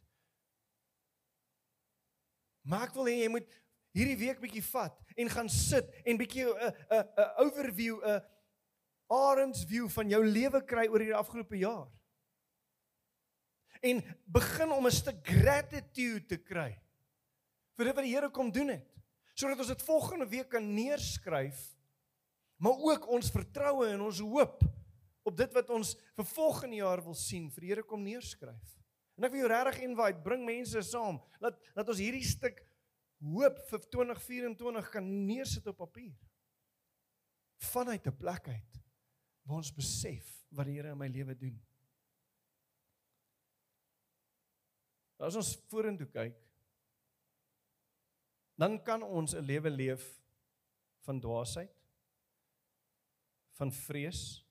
Maar 2.66 2.88
ek 2.88 2.96
wil 2.98 3.06
hê 3.06 3.22
jy 3.22 3.30
moet 3.30 3.50
hierdie 3.94 4.18
week 4.18 4.40
bietjie 4.42 4.64
vat 4.64 4.98
en 5.16 5.30
gaan 5.30 5.50
sit 5.50 5.86
en 6.04 6.18
bietjie 6.18 6.46
'n 6.46 6.74
'n 6.90 7.04
'n 7.14 7.30
overview 7.46 8.02
'n 8.02 8.22
arends 9.12 9.66
view 9.70 9.90
van 9.90 10.10
jou 10.10 10.22
lewe 10.26 10.62
kry 10.66 10.88
oor 10.90 11.04
hierdie 11.04 11.18
afgelope 11.18 11.58
jaar. 11.60 11.90
En 13.86 14.02
begin 14.26 14.72
om 14.72 14.86
'n 14.88 14.92
stuk 14.92 15.20
gratitude 15.28 16.26
te 16.26 16.38
kry 16.38 16.80
vir 17.78 17.86
wat 17.94 18.04
die 18.04 18.14
Here 18.14 18.30
kom 18.30 18.52
doen 18.52 18.70
het. 18.70 18.88
Sodat 19.36 19.60
ons 19.60 19.68
dit 19.68 19.82
volgende 19.84 20.28
week 20.28 20.50
kan 20.50 20.74
neerskryf, 20.74 21.76
maar 22.58 22.78
ook 22.80 23.08
ons 23.08 23.32
vertroue 23.32 23.88
en 23.88 24.02
ons 24.02 24.20
hoop 24.20 24.64
op 25.24 25.38
dit 25.38 25.54
wat 25.54 25.70
ons 25.70 25.96
vir 26.16 26.26
volgende 26.26 26.76
jaar 26.76 27.04
wil 27.04 27.14
sien 27.14 27.52
vir 27.52 27.62
die 27.62 27.70
Here 27.70 27.84
kom 27.84 28.04
neerskryf. 28.04 28.78
En 29.18 29.24
ek 29.24 29.32
wil 29.32 29.46
jou 29.46 29.50
regtig 29.50 29.82
invite, 29.84 30.24
bring 30.24 30.46
mense 30.46 30.82
saam, 30.82 31.22
laat 31.40 31.60
laat 31.76 31.90
ons 31.90 32.00
hierdie 32.00 32.24
stuk 32.24 32.64
hoop 33.20 33.60
vir 33.70 33.80
2024 33.80 34.90
kan 34.90 35.06
neersit 35.28 35.68
op 35.68 35.78
papier. 35.78 36.16
Vanuit 37.58 38.08
'n 38.08 38.18
plek 38.18 38.48
uit 38.48 38.85
waar 39.46 39.62
ons 39.62 39.74
besef 39.74 40.28
wat 40.50 40.68
die 40.68 40.76
Here 40.80 40.92
in 40.92 41.00
my 41.00 41.08
lewe 41.12 41.36
doen. 41.38 41.56
As 45.22 45.38
ons 45.40 45.54
vorentoe 45.72 46.08
kyk, 46.12 46.36
dan 48.60 48.78
kan 48.84 49.04
ons 49.04 49.36
'n 49.36 49.46
lewe 49.46 49.70
leef 49.70 50.04
van 51.06 51.20
dwaasheid, 51.22 51.72
van 53.56 53.72
vrees, 53.72 54.46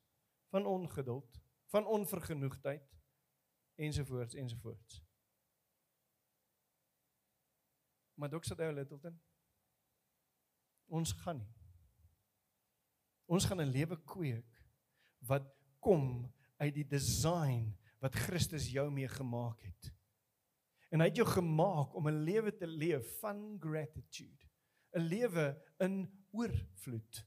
van 0.49 0.67
ongeduld, 0.67 1.41
van 1.67 1.87
onvergenoegdheid 1.87 2.95
ensovoorts 3.75 4.35
ensovoorts. 4.35 5.03
Maar 8.15 8.31
hy 8.59 8.65
'n 8.65 8.75
Littleton. 8.75 9.21
Ons 10.87 11.13
gaan 11.13 11.37
nie. 11.37 11.53
Ons 13.27 13.45
gaan 13.45 13.61
'n 13.61 13.73
lewe 13.73 13.97
kweek 14.05 14.54
wat 15.27 15.47
kom 15.85 16.33
uit 16.61 16.75
die 16.75 16.87
design 16.89 17.73
wat 18.05 18.17
Christus 18.27 18.69
jou 18.73 18.87
mee 18.93 19.09
gemaak 19.09 19.63
het. 19.65 19.91
En 20.93 21.03
hy 21.03 21.09
het 21.09 21.19
jou 21.19 21.27
gemaak 21.27 21.95
om 21.97 22.09
'n 22.09 22.25
lewe 22.25 22.53
te 22.55 22.67
leef 22.67 23.19
van 23.21 23.57
gratitude, 23.61 24.47
'n 24.93 25.01
lewe 25.01 25.47
in 25.79 26.25
oorvloed. 26.31 27.27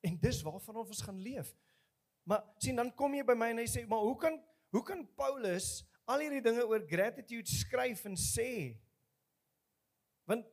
En 0.00 0.18
dis 0.18 0.42
waarvan 0.42 0.76
ons 0.76 1.02
gaan 1.02 1.20
leef. 1.20 1.54
Maar 2.22 2.44
sien 2.58 2.76
dan 2.76 2.94
kom 2.94 3.14
jy 3.14 3.24
by 3.24 3.34
my 3.34 3.50
en 3.50 3.58
hy 3.58 3.66
sê, 3.66 3.86
"Maar 3.86 3.98
hoe 3.98 4.16
kan 4.16 4.44
hoe 4.70 4.82
kan 4.82 5.14
Paulus 5.14 5.84
al 6.04 6.18
hierdie 6.18 6.42
dinge 6.42 6.66
oor 6.66 6.82
gratitude 6.86 7.48
skryf 7.48 8.04
en 8.04 8.16
sê?" 8.16 8.76
Want 10.24 10.46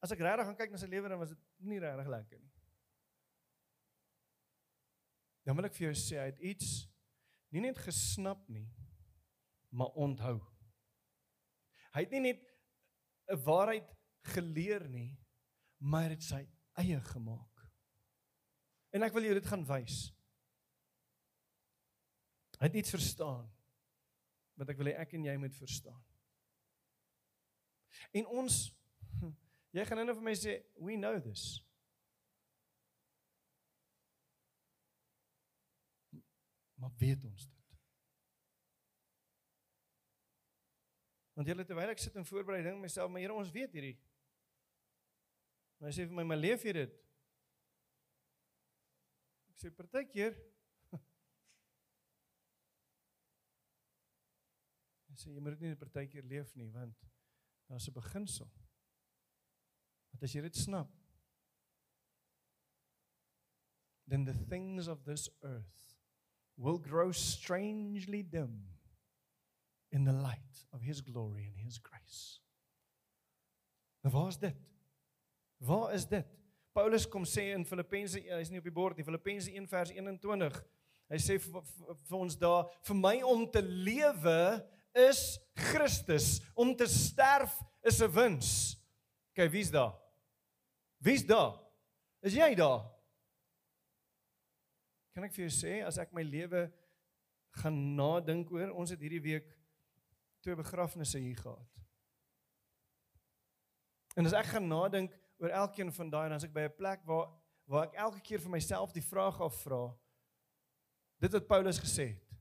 As 0.00 0.12
ek 0.12 0.20
regtig 0.20 0.46
gaan 0.46 0.56
kyk 0.56 0.70
na 0.70 0.78
sy 0.78 0.86
lewe 0.86 1.08
dan 1.08 1.18
was 1.18 1.32
dit 1.32 1.45
nie 1.64 1.78
regtig 1.80 2.08
lekker 2.12 2.40
nie. 2.40 2.52
Dan 5.46 5.56
wil 5.56 5.68
ek 5.68 5.76
vir 5.76 5.88
jou 5.88 5.94
sê 5.98 6.18
hy 6.18 6.30
het 6.32 6.42
iets 6.42 6.70
nie 7.54 7.62
net 7.62 7.78
gesnap 7.78 8.42
nie, 8.50 8.66
maar 9.70 9.94
onthou. 9.94 10.40
Hy 11.94 12.02
het 12.04 12.12
nie 12.12 12.24
net 12.32 12.42
'n 13.30 13.42
waarheid 13.44 13.88
geleer 14.34 14.88
nie, 14.88 15.16
maar 15.78 16.08
dit 16.08 16.22
sy 16.22 16.42
eie 16.76 17.00
gemaak. 17.00 17.70
En 18.92 19.02
ek 19.02 19.12
wil 19.12 19.22
jou 19.22 19.34
dit 19.34 19.46
gaan 19.46 19.64
wys. 19.64 20.12
Hy 22.58 22.66
het 22.66 22.74
iets 22.74 22.90
verstaan 22.90 23.46
wat 24.56 24.70
ek 24.72 24.78
wil 24.80 24.86
hê 24.86 24.96
ek 24.96 25.12
en 25.12 25.24
jy 25.24 25.36
moet 25.36 25.54
verstaan. 25.54 26.02
En 28.16 28.26
ons 28.26 28.54
Jy 29.76 29.84
gaan 29.84 29.98
nou 30.00 30.14
vir 30.16 30.24
my 30.24 30.32
sê, 30.32 30.52
"We 30.80 30.96
know 30.96 31.20
this." 31.20 31.42
Maar 36.80 36.92
weet 36.96 37.24
ons 37.24 37.46
dit? 37.48 37.54
Want 41.34 41.48
julle 41.48 41.64
terwyl 41.64 41.88
ek 41.92 41.98
sit 41.98 42.14
in 42.16 42.24
voorbereiding 42.24 42.80
myself, 42.80 43.10
maar 43.10 43.20
Here, 43.20 43.34
ons 43.34 43.50
weet 43.50 43.72
hierdie. 43.72 44.00
Maar 45.76 45.90
hy 45.90 45.94
sê 45.96 46.06
vir 46.06 46.16
my, 46.16 46.22
"Maar 46.22 46.36
leef 46.36 46.62
jy 46.64 46.72
dit?" 46.72 46.92
Ek 49.48 49.56
sê 49.60 49.70
partykeer 49.70 50.34
Hy 55.08 55.14
sê 55.16 55.30
jy 55.32 55.40
moet 55.40 55.52
dit 55.58 55.60
nie 55.60 55.76
partykeer 55.76 56.24
leef 56.24 56.54
nie, 56.56 56.70
want 56.70 56.96
daar's 57.68 57.88
'n 57.88 57.92
beginsel. 57.92 58.50
Want 60.16 60.22
as 60.24 60.32
jy 60.32 60.40
dit 60.46 60.56
snap, 60.56 60.88
then 64.08 64.24
the 64.24 64.32
things 64.32 64.86
of 64.88 65.04
this 65.04 65.28
earth 65.44 65.98
will 66.56 66.78
grow 66.78 67.12
strangely 67.12 68.22
dim 68.22 68.62
in 69.92 70.04
the 70.04 70.14
light 70.14 70.64
of 70.72 70.80
his 70.80 71.02
glory 71.02 71.44
and 71.50 71.58
his 71.60 71.76
grace. 71.76 72.40
Nou 74.00 74.14
waar's 74.14 74.38
dit? 74.40 74.56
Waar 75.58 75.92
is 75.92 76.08
dit? 76.08 76.24
Paulus 76.72 77.04
kom 77.04 77.28
sê 77.28 77.50
in 77.52 77.68
Filippense, 77.68 78.24
hy's 78.24 78.48
nie 78.48 78.62
op 78.64 78.70
die 78.70 78.72
bord 78.72 78.96
nie, 78.96 79.04
Filippense 79.04 79.52
1 79.52 79.68
vers 79.68 79.92
21. 79.92 80.56
Hy 81.12 81.20
sê 81.20 81.36
vir, 81.44 81.60
vir, 81.74 82.00
vir 82.08 82.18
ons 82.22 82.38
daar, 82.40 82.72
vir 82.88 83.00
my 83.02 83.14
om 83.20 83.44
te 83.52 83.60
lewe 83.60 84.38
is 84.96 85.36
Christus, 85.68 86.40
om 86.56 86.72
te 86.72 86.88
sterf 86.88 87.52
is 87.84 88.00
'n 88.00 88.12
wins. 88.16 88.50
OK, 89.36 89.44
wie's 89.52 89.68
daar? 89.68 89.92
Wie's 90.98 91.24
daar? 91.26 91.58
Is 92.20 92.34
jy 92.34 92.54
daar? 92.54 92.84
Kan 95.14 95.24
ek 95.24 95.32
vir 95.32 95.46
jou 95.46 95.52
sê 95.54 95.78
as 95.86 95.98
ek 95.98 96.12
my 96.12 96.24
lewe 96.26 96.66
gaan 97.62 97.76
nadink 97.96 98.50
oor, 98.52 98.72
ons 98.76 98.92
het 98.92 99.00
hierdie 99.00 99.22
week 99.24 99.48
twee 100.44 100.56
begrafnisse 100.56 101.18
hier 101.18 101.38
gehad. 101.40 101.72
En 104.16 104.28
as 104.28 104.36
ek 104.36 104.52
gaan 104.52 104.68
nadink 104.68 105.14
oor 105.42 105.52
elkeen 105.52 105.92
van 105.92 106.10
daai 106.12 106.26
en 106.28 106.36
as 106.36 106.44
ek 106.44 106.54
by 106.54 106.68
'n 106.68 106.76
plek 106.76 107.04
waar 107.08 107.28
waar 107.66 107.88
ek 107.88 107.98
elke 107.98 108.20
keer 108.20 108.40
vir 108.40 108.50
myself 108.50 108.92
die 108.94 109.02
vraag 109.02 109.40
afvra 109.42 109.90
dit 111.20 111.32
wat 111.32 111.48
Paulus 111.48 111.80
gesê 111.82 112.14
het 112.14 112.36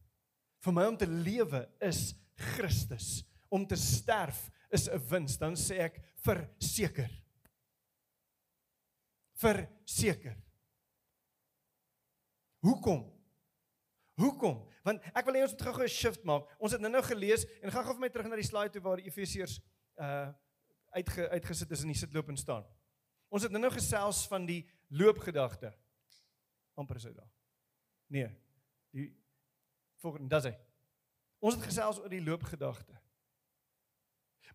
vir 0.66 0.74
my 0.74 0.86
om 0.86 0.98
te 0.98 1.08
lewe 1.10 1.66
is 1.82 2.14
Christus 2.54 3.24
om 3.50 3.66
te 3.66 3.76
sterf 3.76 4.50
is 4.70 4.88
'n 4.88 5.02
wins 5.10 5.38
dan 5.38 5.56
sê 5.56 5.80
ek 5.90 6.02
verseker 6.26 7.10
verseker 9.42 10.38
hoekom 12.66 13.04
hoekom 14.22 14.64
want 14.86 15.04
ek 15.14 15.26
wil 15.28 15.38
hê 15.38 15.44
ons 15.44 15.54
moet 15.54 15.68
gou-gou 15.68 15.86
'n 15.86 15.98
shift 15.98 16.24
maak 16.24 16.48
ons 16.60 16.72
het 16.72 16.82
nou-nou 16.82 17.04
gelees 17.04 17.46
en 17.62 17.72
gaan 17.72 17.84
gou 17.84 17.94
vir 17.94 18.06
my 18.08 18.10
terug 18.10 18.30
na 18.30 18.40
die 18.40 18.48
slide 18.48 18.72
toe 18.72 18.82
waar 18.82 19.04
Efesiërs 19.04 19.60
uh 20.00 20.32
uitge, 20.96 21.28
uitgesit 21.30 21.72
is 21.72 21.82
in 21.84 21.92
die 21.92 22.00
sitloop 22.00 22.30
en 22.32 22.38
staan 22.40 22.64
Ons 23.34 23.46
het 23.46 23.54
nou-nou 23.54 23.74
gesels 23.74 24.26
van 24.32 24.46
die 24.48 24.62
loopgedagte. 24.94 25.74
amper 26.76 27.00
sou 27.00 27.14
daar. 27.16 27.30
Nee. 28.12 28.28
Die 28.92 29.06
volgende, 30.04 30.28
dis 30.28 30.50
hy. 30.50 30.52
Ons 31.40 31.56
het 31.56 31.64
gesels 31.64 32.02
oor 32.02 32.12
die 32.12 32.24
loopgedagte. 32.24 32.98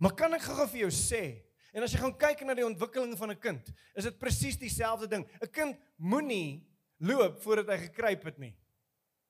Maar 0.00 0.12
kan 0.16 0.36
ek 0.36 0.44
gou 0.44 0.66
vir 0.68 0.82
jou 0.82 0.90
sê, 0.92 1.22
en 1.72 1.82
as 1.82 1.92
jy 1.92 2.00
gaan 2.02 2.16
kyk 2.18 2.44
na 2.46 2.54
die 2.54 2.66
ontwikkeling 2.66 3.16
van 3.18 3.30
'n 3.30 3.40
kind, 3.40 3.72
is 3.94 4.04
dit 4.04 4.18
presies 4.18 4.58
dieselfde 4.58 5.08
ding. 5.08 5.26
'n 5.42 5.50
Kind 5.52 5.76
moenie 5.96 6.66
loop 6.98 7.40
voordat 7.42 7.68
hy 7.68 7.78
gekruip 7.88 8.24
het 8.24 8.38
nie. 8.38 8.56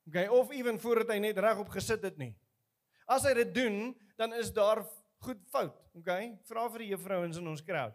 Okay, 0.08 0.26
of 0.26 0.50
ewen 0.50 0.80
voordat 0.80 1.12
hy 1.14 1.18
net 1.18 1.38
regop 1.38 1.68
gesit 1.68 2.02
het 2.02 2.18
nie. 2.18 2.34
As 3.06 3.22
hy 3.22 3.34
dit 3.34 3.54
doen, 3.54 3.94
dan 4.16 4.32
is 4.32 4.52
daar 4.52 4.84
goed 5.18 5.40
fout, 5.50 5.76
okay? 5.94 6.38
Vra 6.48 6.68
vir 6.70 6.78
die 6.78 6.90
juffrouens 6.94 7.36
in 7.36 7.46
ons 7.46 7.62
crowd. 7.62 7.94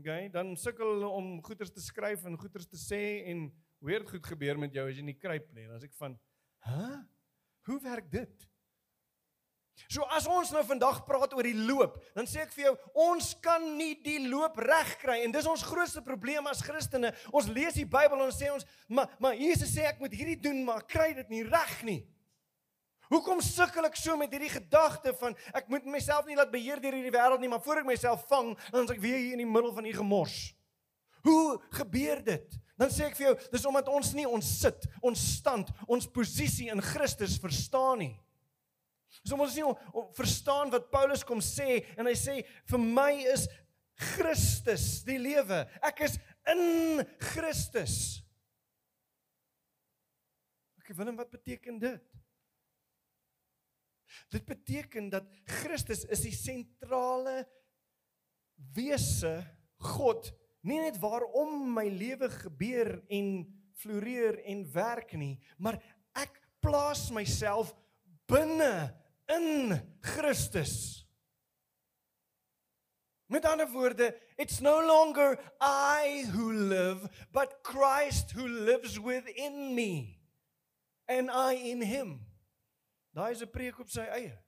Okay, 0.00 0.30
dan 0.32 0.54
sukkel 0.56 0.94
hulle 0.94 1.08
om 1.12 1.42
goeders 1.44 1.70
te 1.70 1.82
skryf 1.84 2.24
en 2.24 2.38
goeders 2.40 2.66
te 2.66 2.78
sê 2.80 3.26
en 3.28 3.50
weird 3.84 4.08
goed 4.08 4.24
gebeur 4.24 4.60
met 4.60 4.72
jou 4.72 4.86
as 4.88 4.96
jy 4.96 5.04
nie 5.04 5.18
kruip 5.18 5.50
nie. 5.52 5.66
Dan 5.66 5.76
as 5.76 5.84
ek 5.84 5.92
van, 5.98 6.18
"Hæ? 6.64 6.70
Huh? 6.70 7.02
Hoe 7.66 7.80
werk 7.80 8.10
dit?" 8.10 8.48
So 9.92 10.04
as 10.14 10.26
ons 10.30 10.52
nou 10.54 10.62
vandag 10.64 11.02
praat 11.08 11.34
oor 11.36 11.46
die 11.46 11.56
loop, 11.56 11.98
dan 12.16 12.28
sê 12.28 12.44
ek 12.44 12.52
vir 12.54 12.64
jou, 12.66 12.72
ons 13.08 13.32
kan 13.44 13.64
nie 13.76 13.94
die 14.04 14.18
loop 14.28 14.56
reg 14.62 14.94
kry 15.02 15.18
en 15.24 15.34
dis 15.34 15.48
ons 15.48 15.64
grootste 15.66 16.00
probleem 16.04 16.46
as 16.48 16.62
Christene. 16.64 17.12
Ons 17.32 17.50
lees 17.52 17.76
die 17.76 17.88
Bybel 17.88 18.16
en 18.18 18.28
ons 18.28 18.38
sê 18.38 18.52
ons, 18.52 18.64
"Maar 18.88 19.08
maar 19.18 19.34
Jesus 19.34 19.74
sê 19.74 19.84
ek 19.88 20.00
moet 20.00 20.12
hierdie 20.12 20.40
doen, 20.40 20.64
maar 20.64 20.82
kry 20.82 21.12
dit 21.14 21.28
nie 21.30 21.42
reg 21.42 21.82
nie." 21.84 22.06
Hoekom 23.12 23.42
sukkel 23.42 23.84
ek 23.84 23.96
so 23.96 24.16
met 24.16 24.32
hierdie 24.32 24.48
gedagte 24.48 25.12
van 25.20 25.36
ek 25.52 25.68
moet 25.68 25.84
myself 25.84 26.24
nie 26.26 26.36
laat 26.36 26.52
beheer 26.52 26.80
deur 26.80 26.92
hierdie 26.92 27.12
wêreld 27.12 27.40
nie, 27.40 27.48
maar 27.48 27.60
voor 27.60 27.82
ek 27.82 27.86
myself 27.86 28.26
vang, 28.28 28.56
dan 28.72 28.84
is 28.84 28.90
ek 28.90 29.00
weer 29.00 29.18
hier 29.18 29.32
in 29.32 29.44
die 29.44 29.52
middel 29.52 29.72
van 29.72 29.84
die 29.84 29.92
gemors. 29.92 30.54
Hoe 31.22 31.60
gebeur 31.70 32.22
dit? 32.24 32.58
Dan 32.78 32.88
sê 32.88 33.04
ek 33.10 33.16
vir 33.18 33.26
jou, 33.26 33.34
dis 33.52 33.66
omdat 33.68 33.88
ons 33.92 34.12
nie 34.16 34.24
ons 34.26 34.60
sit, 34.60 34.86
ons 35.04 35.26
stand, 35.36 35.68
ons 35.86 36.08
posisie 36.08 36.70
in 36.72 36.80
Christus 36.80 37.36
verstaan 37.38 37.98
nie. 37.98 38.14
Omdat 39.22 39.46
ons 39.46 39.56
nie 39.58 39.66
on, 39.66 39.76
on, 39.92 40.08
verstaan 40.16 40.72
wat 40.72 40.90
Paulus 40.92 41.24
kom 41.26 41.42
sê 41.44 41.82
en 41.96 42.08
hy 42.08 42.14
sê 42.18 42.40
vir 42.70 42.82
my 42.82 43.12
is 43.32 43.46
Christus 44.16 45.02
die 45.06 45.18
lewe. 45.20 45.62
Ek 45.84 46.04
is 46.08 46.16
in 46.50 47.02
Christus. 47.32 47.96
Ek 50.82 50.90
wil 50.96 51.12
en 51.12 51.20
wat 51.20 51.30
beteken 51.30 51.78
dit? 51.82 52.08
Dit 54.32 54.44
beteken 54.48 55.08
dat 55.12 55.28
Christus 55.60 56.04
is 56.12 56.24
die 56.24 56.34
sentrale 56.36 57.42
wese 58.76 59.40
God, 59.82 60.28
nie 60.62 60.78
net 60.78 60.98
waarom 61.02 61.64
my 61.74 61.88
lewe 61.90 62.28
gebeur 62.30 62.94
en 63.10 63.32
floreer 63.82 64.38
en 64.46 64.62
werk 64.74 65.14
nie, 65.18 65.34
maar 65.58 65.80
ek 66.18 66.36
plaas 66.62 67.08
myself 67.14 67.72
binne 68.30 68.92
in 69.28 69.80
Christus. 70.02 71.04
Met 73.28 73.46
ander 73.46 73.66
woorde, 73.66 74.14
it's 74.36 74.60
no 74.60 74.86
longer 74.86 75.38
I 75.60 76.26
who 76.32 76.52
live, 76.52 77.08
but 77.32 77.62
Christ 77.62 78.32
who 78.32 78.46
lives 78.46 79.00
within 79.00 79.74
me 79.74 80.20
and 81.08 81.30
I 81.30 81.54
in 81.54 81.80
him. 81.80 82.26
Daai 83.16 83.32
is 83.32 83.42
'n 83.42 83.50
preek 83.50 83.78
op 83.80 83.88
sy 83.88 84.04
eie. 84.04 84.38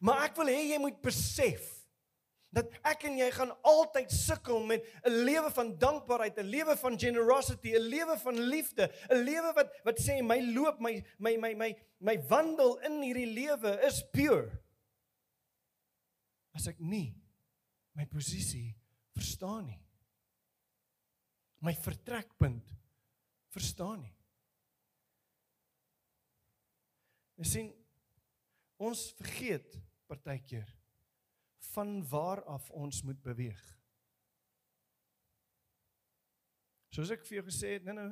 Maar 0.00 0.24
ek 0.28 0.36
wil 0.36 0.46
hê 0.46 0.72
jy 0.72 0.78
moet 0.78 1.00
besef 1.02 1.77
dat 2.58 2.74
ek 2.90 3.06
en 3.08 3.18
jy 3.20 3.28
gaan 3.34 3.52
altyd 3.66 4.12
sukkel 4.12 4.64
met 4.66 4.84
'n 5.06 5.24
lewe 5.24 5.50
van 5.54 5.74
dankbaarheid, 5.78 6.38
'n 6.38 6.50
lewe 6.50 6.76
van 6.76 6.98
generosity, 6.98 7.74
'n 7.74 7.88
lewe 7.94 8.18
van 8.18 8.36
liefde, 8.38 8.90
'n 9.10 9.22
lewe 9.22 9.52
wat 9.54 9.68
wat 9.84 9.98
sê 10.00 10.22
my 10.22 10.40
loop, 10.40 10.80
my 10.80 11.04
my 11.18 11.36
my 11.36 11.54
my 11.54 11.70
my 12.00 12.16
wandel 12.28 12.78
in 12.86 13.02
hierdie 13.02 13.32
lewe 13.32 13.78
is 13.86 14.02
pure. 14.12 14.50
As 16.54 16.66
ek 16.66 16.78
nie 16.80 17.14
my 17.94 18.06
posisie 18.06 18.76
verstaan 19.14 19.66
nie. 19.66 19.82
My 21.60 21.74
vertrekpunt 21.74 22.74
verstaan 23.50 24.00
nie. 24.00 24.14
Jy 27.38 27.44
sien 27.44 27.68
ons 28.78 29.12
vergeet 29.18 29.78
partykeer 30.06 30.77
van 31.78 32.08
waar 32.08 32.44
af 32.44 32.70
ons 32.70 33.02
moet 33.06 33.20
beweeg. 33.22 33.60
Soos 36.90 37.12
ek 37.14 37.22
vir 37.28 37.38
jou 37.38 37.44
gesê 37.46 37.76
het, 37.76 37.84
nou 37.86 37.94
nou, 37.94 38.08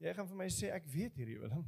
jy 0.00 0.14
gaan 0.16 0.28
vir 0.30 0.38
my 0.40 0.46
sê 0.54 0.70
ek 0.72 0.88
weet 0.88 1.18
hierdie 1.20 1.36
Willem. 1.42 1.66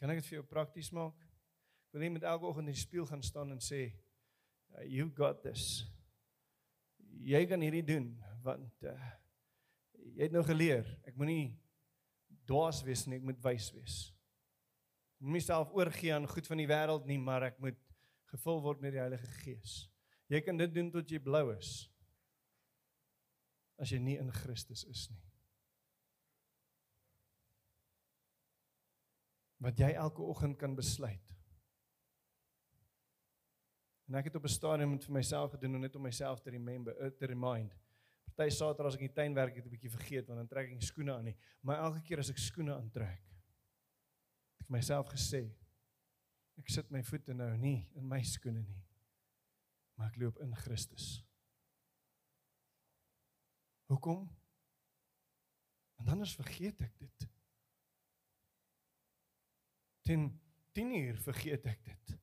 Kan 0.00 0.14
ek 0.14 0.22
dit 0.22 0.30
vir 0.30 0.38
jou 0.40 0.46
prakties 0.48 0.88
maak? 0.96 1.18
Ek 1.20 1.98
wil 1.98 2.06
net 2.06 2.16
met 2.16 2.24
elke 2.30 2.48
oggend 2.48 2.70
in 2.70 2.72
die 2.72 2.80
spieël 2.80 3.10
gaan 3.10 3.20
staan 3.22 3.52
en 3.52 3.60
sê, 3.60 3.84
you 4.88 5.10
got 5.18 5.44
this. 5.44 5.82
Jy 7.20 7.44
kan 7.50 7.60
hierdie 7.60 7.84
doen 7.84 8.14
want 8.42 8.88
uh, 8.88 8.96
jy 10.16 10.24
het 10.24 10.32
nou 10.34 10.42
geleer, 10.48 10.88
ek 11.06 11.20
moenie 11.20 11.52
dwaas 12.48 12.82
wees 12.86 13.06
nie, 13.06 13.18
ek 13.20 13.26
moet 13.30 13.40
wys 13.44 13.70
wees. 13.74 13.96
Moet 15.22 15.38
myself 15.38 15.72
oorgee 15.76 16.14
aan 16.14 16.28
goed 16.28 16.46
van 16.50 16.58
die 16.58 16.68
wêreld 16.70 17.06
nie, 17.06 17.18
maar 17.18 17.46
ek 17.52 17.58
moet 17.62 17.78
gevul 18.32 18.62
word 18.64 18.80
met 18.82 18.94
die 18.94 19.02
Heilige 19.02 19.28
Gees. 19.42 19.74
Jy 20.32 20.40
kan 20.40 20.56
dit 20.56 20.72
doen 20.74 20.88
tot 20.90 21.10
jy 21.10 21.20
blou 21.22 21.50
is. 21.54 21.72
As 23.82 23.92
jy 23.92 24.00
nie 24.00 24.16
in 24.20 24.32
Christus 24.32 24.86
is 24.88 25.06
nie. 25.12 25.20
Wat 29.62 29.78
jy 29.78 29.92
elke 29.94 30.24
oggend 30.26 30.58
kan 30.58 30.74
besluit. 30.74 31.32
En 34.08 34.18
ek 34.18 34.28
het 34.28 34.36
op 34.36 34.44
'n 34.44 34.52
stadium 34.52 34.90
met 34.90 35.04
vir 35.04 35.14
myself 35.14 35.50
gedoen 35.50 35.74
om 35.74 35.80
net 35.80 35.96
om 35.96 36.02
myself 36.02 36.40
te 36.40 36.50
remember, 36.50 36.96
uh, 37.00 37.10
te 37.10 37.26
remind. 37.26 37.72
Party 38.36 38.54
Saterdag 38.54 38.92
as 38.92 38.96
ek 38.98 39.04
in 39.04 39.10
die 39.10 39.16
tuin 39.16 39.34
werk 39.34 39.56
het 39.56 39.66
'n 39.66 39.70
bietjie 39.70 39.90
vergeet 39.90 40.26
want 40.28 40.40
dan 40.40 40.48
trek 40.48 40.70
ek 40.72 40.82
skoene 40.82 41.14
aan 41.14 41.24
nie. 41.24 41.36
Maar 41.62 41.84
elke 41.88 42.02
keer 42.02 42.18
as 42.18 42.30
ek 42.30 42.38
skoene 42.38 42.74
aantrek, 42.74 43.22
het 44.52 44.60
ek 44.60 44.70
myself 44.70 45.08
gesê 45.08 45.50
ek 46.58 46.68
sit 46.68 46.90
my 46.90 47.02
voete 47.02 47.34
nou 47.34 47.56
nie 47.56 47.88
in 47.94 48.08
my 48.08 48.22
skoene 48.22 48.62
nie. 48.62 48.82
Maar 49.96 50.08
ek 50.08 50.16
loop 50.16 50.38
in 50.40 50.54
Christus. 50.56 51.24
Hoekom? 53.86 54.28
Want 55.96 56.08
anders 56.08 56.34
vergeet 56.34 56.80
ek 56.80 56.98
dit. 56.98 57.28
Ten 60.02 60.40
10 60.72 60.94
uur 60.96 61.16
vergeet 61.16 61.66
ek 61.66 61.84
dit. 61.84 62.21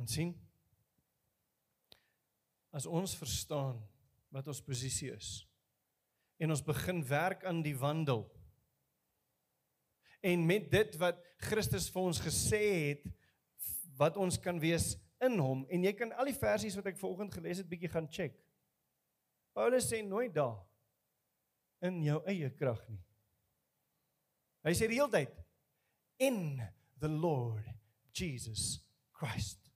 En 0.00 0.08
sien? 0.08 0.32
as 2.70 2.86
ons 2.86 3.14
verstaan 3.18 3.78
wat 4.30 4.48
ons 4.50 4.62
posisie 4.62 5.10
is 5.12 5.30
en 6.40 6.54
ons 6.54 6.62
begin 6.64 7.02
werk 7.06 7.42
aan 7.48 7.62
die 7.66 7.74
wandel 7.76 8.24
en 10.24 10.46
met 10.46 10.68
dit 10.70 10.98
wat 11.00 11.18
Christus 11.42 11.88
vir 11.92 12.10
ons 12.12 12.22
gesê 12.22 12.62
het 12.92 13.08
wat 13.98 14.18
ons 14.20 14.38
kan 14.40 14.60
wees 14.62 14.92
in 15.24 15.36
hom 15.42 15.64
en 15.68 15.84
jy 15.84 15.92
kan 15.98 16.14
al 16.14 16.30
die 16.30 16.38
versies 16.38 16.78
wat 16.78 16.92
ek 16.92 17.00
vanoggend 17.00 17.34
gelees 17.34 17.60
het 17.60 17.68
bietjie 17.68 17.90
gaan 17.92 18.08
check. 18.08 18.38
Paulus 19.56 19.88
sê 19.90 20.00
nooit 20.06 20.32
daar 20.32 20.60
in 21.84 21.98
jou 22.04 22.20
eie 22.28 22.48
krag 22.56 22.80
nie. 22.88 23.00
Hy 24.64 24.72
sê 24.76 24.88
die 24.88 25.00
hele 25.00 25.12
tyd 25.12 25.34
in 26.22 26.60
the 27.00 27.10
Lord 27.10 27.66
Jesus 28.16 28.78
Christ. 29.16 29.69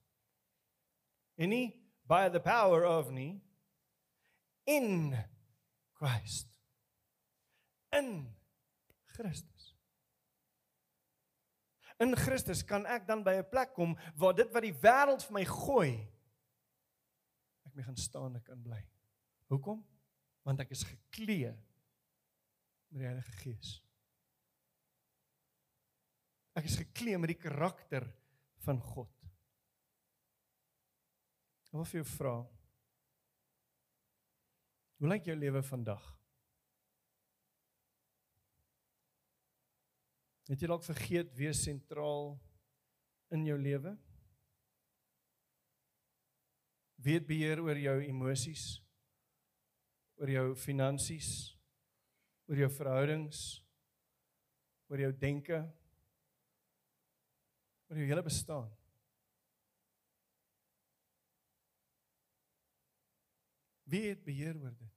En 1.35 1.51
nie 1.51 1.67
by 2.07 2.29
the 2.31 2.39
power 2.39 2.85
of 2.85 3.11
nie 3.11 3.41
in 4.65 5.13
Christ. 5.99 6.47
In 7.91 8.35
Christus. 9.15 9.75
In 11.99 12.15
Christus 12.19 12.63
kan 12.67 12.85
ek 12.85 13.07
dan 13.07 13.23
by 13.23 13.39
'n 13.39 13.49
plek 13.49 13.73
kom 13.73 13.95
waar 14.15 14.35
dit 14.35 14.51
wat 14.51 14.63
die 14.63 14.75
wêreld 14.83 15.23
vir 15.23 15.33
my 15.33 15.45
gooi 15.45 16.15
ek 17.65 17.73
mee 17.73 17.87
gaan 17.87 17.97
staan 17.97 18.35
en 18.35 18.43
kan 18.43 18.61
bly. 18.61 18.81
Hoekom? 19.47 19.81
Want 20.43 20.59
ek 20.59 20.71
is 20.75 20.83
geklee 20.83 21.51
met 22.91 22.99
die 23.01 23.07
Heilige 23.07 23.31
Gees. 23.41 23.71
Ek 26.55 26.67
is 26.69 26.77
geklee 26.79 27.17
met 27.19 27.33
die 27.33 27.41
karakter 27.41 28.05
van 28.63 28.79
God. 28.79 29.14
Ek 31.75 31.79
wil 31.81 31.87
vir 31.89 31.97
jou 31.99 32.07
vra. 32.07 32.33
Hoe 34.95 35.09
lyk 35.11 35.25
jou 35.27 35.33
lewe 35.35 35.59
vandag? 35.67 36.03
Het 40.47 40.63
jy 40.63 40.69
dalk 40.71 40.85
vergeet 40.87 41.33
wie 41.35 41.51
sentraal 41.51 42.31
in 43.35 43.43
jou 43.49 43.57
lewe? 43.59 43.91
Wie 47.03 47.17
het 47.17 47.27
beheer 47.27 47.59
oor 47.65 47.83
jou 47.83 47.97
emosies? 48.07 48.63
Oor 50.23 50.31
jou 50.31 50.45
finansies? 50.55 51.33
Oor 52.47 52.63
jou 52.63 52.71
verhoudings? 52.77 53.43
Oor 54.87 55.03
jou 55.09 55.11
denke? 55.27 55.59
Oor 57.91 57.99
jou 57.99 58.09
hele 58.15 58.27
bestaan? 58.31 58.71
Wie 63.95 64.09
het 64.09 64.23
beheer 64.23 64.57
oor 64.59 64.73
dit? 64.75 64.95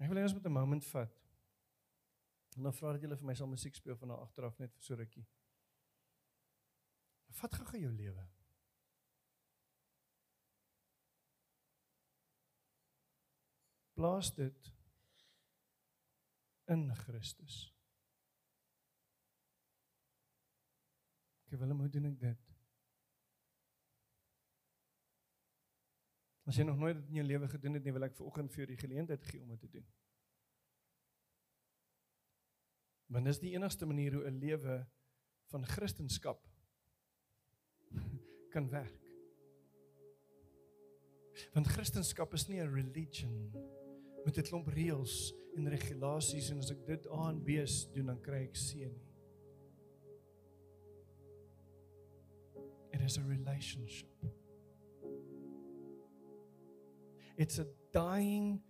Ek 0.00 0.10
wil 0.10 0.18
hê 0.18 0.24
ons 0.26 0.34
moet 0.34 0.48
'n 0.50 0.56
moment 0.56 0.88
vat. 0.90 1.14
En 2.56 2.66
dan 2.66 2.74
vra 2.74 2.92
dat 2.92 3.06
julle 3.06 3.20
vir 3.22 3.30
my 3.30 3.34
sal 3.38 3.46
musiek 3.46 3.74
speel 3.74 3.96
van 3.96 4.08
daar 4.08 4.26
agteraf 4.26 4.58
net 4.58 4.74
vir 4.74 4.82
so 4.82 4.94
rukkie. 4.94 5.26
Vat 7.40 7.54
gou 7.54 7.78
jou 7.78 7.92
lewe. 7.92 8.28
Plaas 13.94 14.34
dit 14.34 14.72
in 16.66 16.88
Christus. 16.94 17.79
Ek 21.50 21.58
wil 21.58 21.72
hom 21.72 21.82
hoe 21.82 21.90
doen 21.90 22.06
ek 22.12 22.18
dit? 22.20 22.50
As 26.46 26.58
jy 26.58 26.64
nog 26.66 26.78
nooit 26.78 26.96
dit 26.98 27.10
in 27.10 27.18
jou 27.20 27.26
lewe 27.26 27.48
gedoen 27.50 27.76
het 27.78 27.84
nie, 27.84 27.94
wil 27.94 28.06
ek 28.06 28.16
vanoggend 28.18 28.52
vir 28.54 28.62
jou 28.62 28.68
die 28.70 28.78
geleentheid 28.78 29.26
gee 29.26 29.42
om 29.42 29.50
dit 29.54 29.60
te 29.66 29.70
doen. 29.74 29.86
Want 33.10 33.26
dis 33.26 33.42
die 33.42 33.52
enigste 33.56 33.86
manier 33.86 34.14
hoe 34.14 34.24
'n 34.30 34.38
lewe 34.38 34.86
van 35.50 35.66
Christendom 35.66 36.38
kan 38.50 38.68
werk. 38.70 39.06
Want 41.54 41.66
Christendom 41.66 42.32
is 42.32 42.46
nie 42.48 42.60
'n 42.62 42.74
religion 42.74 43.50
met 44.24 44.38
'n 44.38 44.42
klomp 44.42 44.68
reëls 44.68 45.34
en 45.56 45.68
regulasies 45.68 46.50
en 46.50 46.58
as 46.58 46.70
ek 46.70 46.86
dit 46.86 47.06
aan 47.08 47.44
bees 47.44 47.90
doen 47.92 48.06
dan 48.06 48.20
kry 48.20 48.42
ek 48.44 48.56
seën 48.56 48.92
nie. 48.92 49.09
It 53.00 53.06
is 53.06 53.16
a 53.16 53.22
relationship. 53.22 54.08
It's 57.38 57.58
a 57.58 57.66
dying 57.92 58.60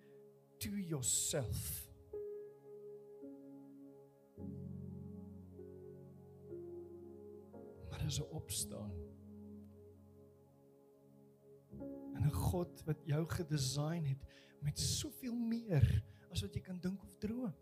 to 0.61 0.71
yourself. 0.71 1.89
Maar 7.91 8.05
is 8.07 8.21
'n 8.21 8.29
opstaan. 8.31 8.93
En 12.15 12.23
'n 12.23 12.33
God 12.33 12.85
wat 12.85 13.05
jou 13.05 13.27
gedesign 13.27 14.05
het 14.05 14.25
met 14.61 14.79
soveel 14.79 15.35
meer 15.35 16.05
as 16.31 16.41
wat 16.41 16.55
jy 16.55 16.61
kan 16.61 16.81
dink 16.81 17.03
of 17.03 17.17
droom. 17.19 17.55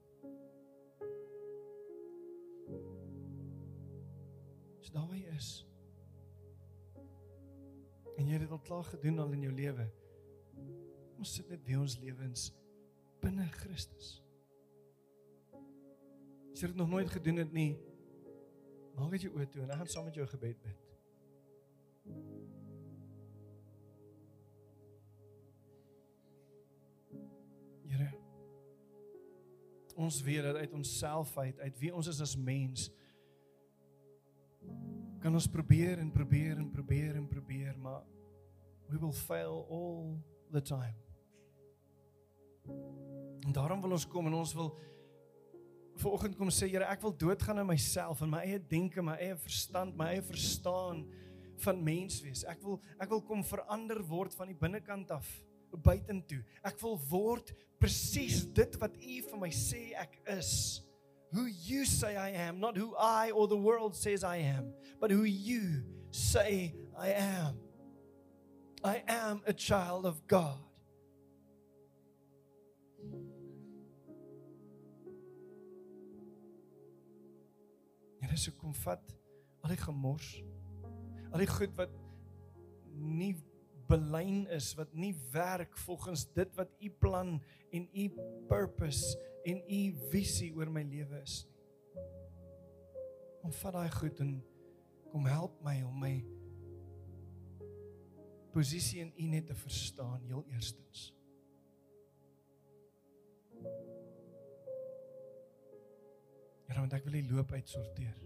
Dis 4.78 4.90
daar 4.90 5.06
waar 5.06 5.16
jy 5.16 5.34
is. 5.34 5.68
En 8.18 8.26
jy 8.26 8.34
het 8.34 8.44
dit 8.46 8.54
al 8.54 8.62
klaar 8.66 8.84
gedoen 8.84 9.22
al 9.22 9.34
in 9.36 9.44
jou 9.46 9.52
lewe. 9.54 9.86
Ons 11.18 11.34
sit 11.38 11.48
net 11.50 11.62
weer 11.66 11.80
ons 11.82 11.98
lewens 12.02 12.48
binne 13.22 13.46
Christus. 13.60 14.16
As 16.52 16.62
jy 16.62 16.72
dit 16.72 16.78
nog 16.78 16.90
nooit 16.90 17.10
gedoen 17.10 17.38
het 17.38 17.54
nie, 17.54 17.72
maak 18.98 19.14
dit 19.14 19.28
jou 19.28 19.34
oë 19.38 19.46
toe 19.50 19.62
en 19.62 19.70
ek 19.70 19.82
gaan 19.82 19.90
saam 19.92 20.08
met 20.10 20.18
jou 20.18 20.26
gebed 20.26 20.62
bid. 20.64 20.86
Here 27.86 28.10
Ons 29.98 30.22
weet 30.22 30.42
dat 30.46 30.56
uit 30.56 30.72
onsself 30.72 31.38
uit, 31.38 31.58
uit 31.58 31.78
wie 31.78 31.94
ons 31.94 32.06
is 32.06 32.20
as 32.22 32.36
mens, 32.38 32.88
kan 35.22 35.34
ons 35.34 35.48
probeer 35.50 35.98
en 35.98 36.10
probeer 36.14 36.58
en 36.58 36.70
probeer 36.70 37.16
en 37.18 37.26
probeer, 37.28 37.74
maar 37.78 38.04
we 38.88 38.98
will 38.98 39.12
fail 39.12 39.66
all 39.70 40.18
the 40.52 40.62
time. 40.62 40.96
En 43.46 43.52
daarom 43.52 43.80
wil 43.80 43.96
ons 43.96 44.06
kom 44.06 44.26
en 44.26 44.34
ons 44.34 44.54
wil 44.54 44.72
vanoggend 45.98 46.36
kom 46.38 46.50
sê 46.54 46.68
Here, 46.70 46.86
ek 46.86 47.02
wil 47.02 47.14
doodgaan 47.16 47.62
aan 47.62 47.70
myself 47.70 48.22
en 48.22 48.30
my 48.30 48.42
eie 48.46 48.60
denke, 48.70 49.02
my 49.02 49.16
eie 49.18 49.36
verstand, 49.42 49.96
my 49.98 50.12
eie 50.14 50.22
verstaan 50.22 51.04
van 51.64 51.80
mens 51.82 52.20
wees. 52.22 52.44
Ek 52.46 52.62
wil 52.62 52.78
ek 53.02 53.10
wil 53.10 53.22
kom 53.26 53.42
verander 53.46 54.00
word 54.06 54.36
van 54.38 54.52
die 54.52 54.58
binnekant 54.58 55.10
af 55.14 55.26
buitentoe. 55.84 56.40
Ek 56.64 56.78
wil 56.80 56.96
word 57.10 57.50
presies 57.82 58.44
dit 58.54 58.78
wat 58.80 58.94
U 58.94 59.16
vir 59.30 59.40
my 59.40 59.50
sê 59.54 59.90
ek 59.98 60.20
is. 60.38 60.52
Who 61.34 61.44
you 61.44 61.84
say 61.84 62.16
I 62.16 62.30
am, 62.30 62.58
not 62.58 62.76
who 62.76 62.94
I 62.96 63.30
or 63.30 63.48
the 63.48 63.56
world 63.56 63.94
says 63.94 64.24
I 64.24 64.36
am, 64.36 64.72
but 65.00 65.10
who 65.10 65.24
you 65.24 65.84
say 66.10 66.74
I 66.98 67.10
am. 67.10 67.58
I 68.82 69.02
am 69.06 69.42
a 69.46 69.52
child 69.52 70.06
of 70.06 70.26
God. 70.26 70.58
Here 78.20 78.36
se 78.36 78.50
kom 78.50 78.74
vat 78.84 79.02
al 79.62 79.70
die 79.70 79.76
gemors. 79.76 80.42
Al 81.32 81.38
die 81.38 81.50
goed 81.50 81.76
wat 81.76 81.92
nie 82.94 83.34
belyn 83.88 84.46
is, 84.54 84.72
wat 84.78 84.92
nie 84.94 85.14
werk 85.32 85.76
volgens 85.84 86.26
dit 86.36 86.54
wat 86.58 86.72
u 86.80 86.90
plan 86.90 87.38
en 87.72 87.88
u 87.92 88.08
purpose 88.48 89.16
en 89.48 89.62
u 89.64 89.80
visie 90.12 90.52
oor 90.56 90.70
my 90.72 90.84
lewe 90.84 91.22
is 91.22 91.42
nie. 91.46 91.56
Kom 93.42 93.54
vat 93.62 93.76
daai 93.78 93.90
goed 93.94 94.20
en 94.20 94.32
kom 95.12 95.28
help 95.30 95.54
my 95.64 95.78
om 95.86 96.02
my 96.02 96.16
posisie 98.52 99.00
in 99.00 99.12
u 99.16 99.28
net 99.30 99.46
te 99.46 99.54
verstaan 99.54 100.24
heel 100.26 100.44
eerstens. 100.52 101.12
Here, 106.68 106.80
want 106.80 106.92
ek 106.92 107.06
wil 107.06 107.16
die 107.20 107.28
loop 107.30 107.54
uitsorteer. 107.54 108.18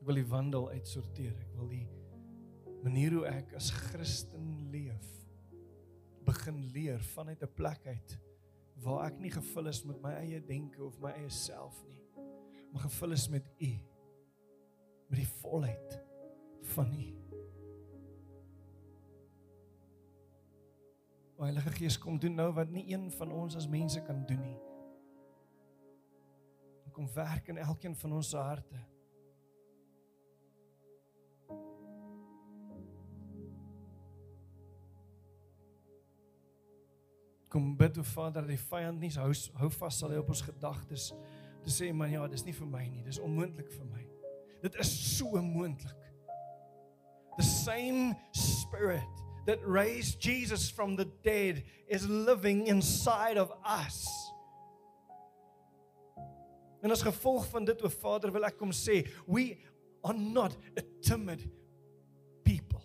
Ek 0.00 0.04
wil 0.08 0.20
die 0.20 0.28
wandel 0.28 0.68
uitsorteer. 0.74 1.32
Ek 1.46 1.56
wil 1.56 1.70
die 1.72 1.86
manier 2.84 3.12
hoe 3.12 3.26
ek 3.28 3.54
as 3.58 3.70
Christen 3.70 4.70
leef 4.72 5.08
begin 6.24 6.60
leer 6.72 7.00
vanuit 7.14 7.42
'n 7.42 7.54
plek 7.54 7.86
uit 7.86 8.18
waar 8.80 9.06
ek 9.06 9.18
nie 9.20 9.30
gevul 9.30 9.66
is 9.66 9.84
met 9.84 10.00
my 10.02 10.12
eie 10.12 10.40
denke 10.40 10.84
of 10.84 11.00
my 11.00 11.10
eie 11.10 11.30
self 11.30 11.84
nie. 11.86 12.00
mag 12.72 12.82
gevul 12.82 13.12
is 13.12 13.28
met 13.28 13.46
U. 13.58 13.70
Met 15.08 15.18
die 15.18 15.28
volheid 15.40 16.00
van 16.62 16.92
U. 16.94 17.08
O 21.36 21.42
Heilige 21.42 21.70
Gees, 21.70 21.98
kom 21.98 22.18
doen 22.18 22.34
nou 22.34 22.52
wat 22.52 22.70
nie 22.70 22.84
een 22.92 23.10
van 23.10 23.32
ons 23.32 23.56
as 23.56 23.68
mense 23.68 24.02
kan 24.06 24.26
doen 24.28 24.40
nie. 24.40 24.58
Kom 26.92 27.08
werk 27.14 27.48
in 27.48 27.56
elkeen 27.56 27.96
van 27.96 28.12
ons 28.12 28.32
harte. 28.32 28.76
Kom 37.50 37.72
bid 37.76 37.98
o 37.98 38.04
Vader 38.06 38.44
dat 38.46 38.52
die 38.52 38.62
vyand 38.70 39.02
nie 39.02 39.10
hou 39.18 39.32
hou 39.60 39.70
vas 39.80 39.98
sal 39.98 40.14
hy 40.14 40.20
op 40.22 40.30
ons 40.30 40.44
gedagtes. 40.46 41.10
Te 41.64 41.72
sê 41.74 41.90
man 41.92 42.12
ja 42.12 42.26
dis 42.30 42.46
nie 42.46 42.54
vir 42.56 42.70
my 42.70 42.84
nie 42.88 43.02
dis 43.06 43.20
onmoontlik 43.22 43.72
vir 43.74 43.88
my. 43.90 44.04
Dit 44.62 44.76
is 44.80 44.92
so 45.16 45.40
moontlik 45.42 45.96
the 47.40 47.46
same 47.46 48.16
spirit 48.32 49.00
that 49.46 49.58
raised 49.64 50.20
Jesus 50.20 50.68
from 50.68 50.96
the 50.96 51.08
dead 51.24 51.62
is 51.88 52.06
living 52.06 52.66
inside 52.66 53.38
of 53.38 53.50
us. 53.64 54.06
En 56.82 56.90
as 56.90 57.02
gevolg 57.02 57.46
van 57.48 57.64
dit 57.64 57.82
o 57.82 57.88
Vader 57.88 58.32
wil 58.32 58.46
ek 58.48 58.58
kom 58.60 58.72
sê 58.76 59.02
we 59.26 59.56
are 60.04 60.16
not 60.16 60.56
a 60.76 60.84
timid 61.04 61.44
people. 62.44 62.80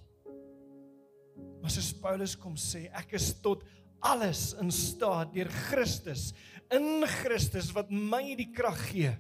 Maar 1.62 1.72
soos 1.72 1.94
Paulus 2.00 2.36
kom 2.40 2.56
sê 2.60 2.86
ek 2.96 3.16
is 3.20 3.32
tot 3.44 3.64
alles 4.00 4.54
in 4.62 4.72
staat 4.72 5.34
deur 5.34 5.50
Christus 5.70 6.34
in 6.74 7.06
Christus 7.22 7.70
wat 7.76 7.92
my 7.92 8.24
die 8.38 8.50
krag 8.54 8.80
gee. 8.90 9.14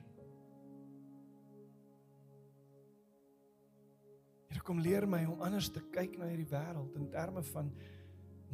Here 4.50 4.64
kom 4.66 4.82
leer 4.82 5.06
my 5.10 5.24
om 5.30 5.44
anders 5.46 5.70
te 5.74 5.84
kyk 5.94 6.18
na 6.18 6.30
hierdie 6.32 6.50
wêreld 6.50 6.96
in 6.98 7.10
terme 7.14 7.44
van 7.52 7.70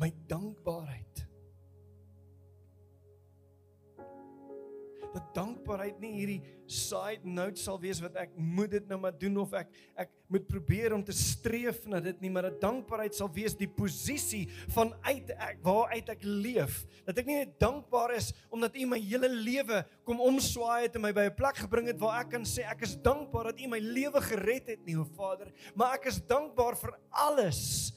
my 0.02 0.10
dankbaarheid. 0.28 1.26
Dat 5.14 5.34
dankbaarheid 5.36 6.00
nie. 6.02 6.12
Hierdie 6.16 6.40
side 6.72 7.28
note 7.28 7.60
sal 7.60 7.80
wees 7.82 8.00
wat 8.04 8.16
ek 8.20 8.34
moet 8.40 8.72
dit 8.78 8.88
nou 8.90 8.98
maar 9.02 9.16
doen 9.20 9.42
of 9.44 9.54
ek 9.58 9.72
ek 10.00 10.12
moet 10.32 10.46
probeer 10.48 10.96
om 10.96 11.04
te 11.04 11.16
streef 11.16 11.84
na 11.92 12.00
dit 12.04 12.22
nie 12.24 12.32
maar 12.32 12.48
dat 12.48 12.62
dankbaarheid 12.64 13.16
sal 13.18 13.28
wees 13.36 13.58
die 13.60 13.68
posisie 13.68 14.46
van 14.72 14.94
uit 15.04 15.34
ek 15.36 15.60
waaruit 15.66 16.12
ek 16.16 16.24
leef. 16.24 16.82
Dat 17.08 17.20
ek 17.20 17.30
nie 17.30 17.40
net 17.42 17.58
dankbaar 17.62 18.16
is 18.16 18.32
omdat 18.50 18.80
U 18.80 18.88
my 18.94 19.02
hele 19.04 19.32
lewe 19.32 19.84
kom 20.08 20.24
omswaai 20.24 20.88
het 20.88 20.96
en 20.96 21.06
my 21.06 21.14
by 21.16 21.28
'n 21.30 21.36
plek 21.36 21.64
gebring 21.66 21.92
het 21.92 22.00
waar 22.00 22.24
ek 22.24 22.32
kan 22.38 22.48
sê 22.48 22.64
ek 22.64 22.88
is 22.88 22.96
dankbaar 22.96 23.52
dat 23.52 23.60
U 23.60 23.68
my 23.68 23.80
lewe 23.80 24.22
gered 24.32 24.68
het 24.68 24.86
nie 24.86 24.96
o 24.96 25.04
Vader 25.04 25.52
maar 25.76 26.00
ek 26.00 26.08
is 26.08 26.22
dankbaar 26.24 26.76
vir 26.80 26.96
alles. 27.12 27.92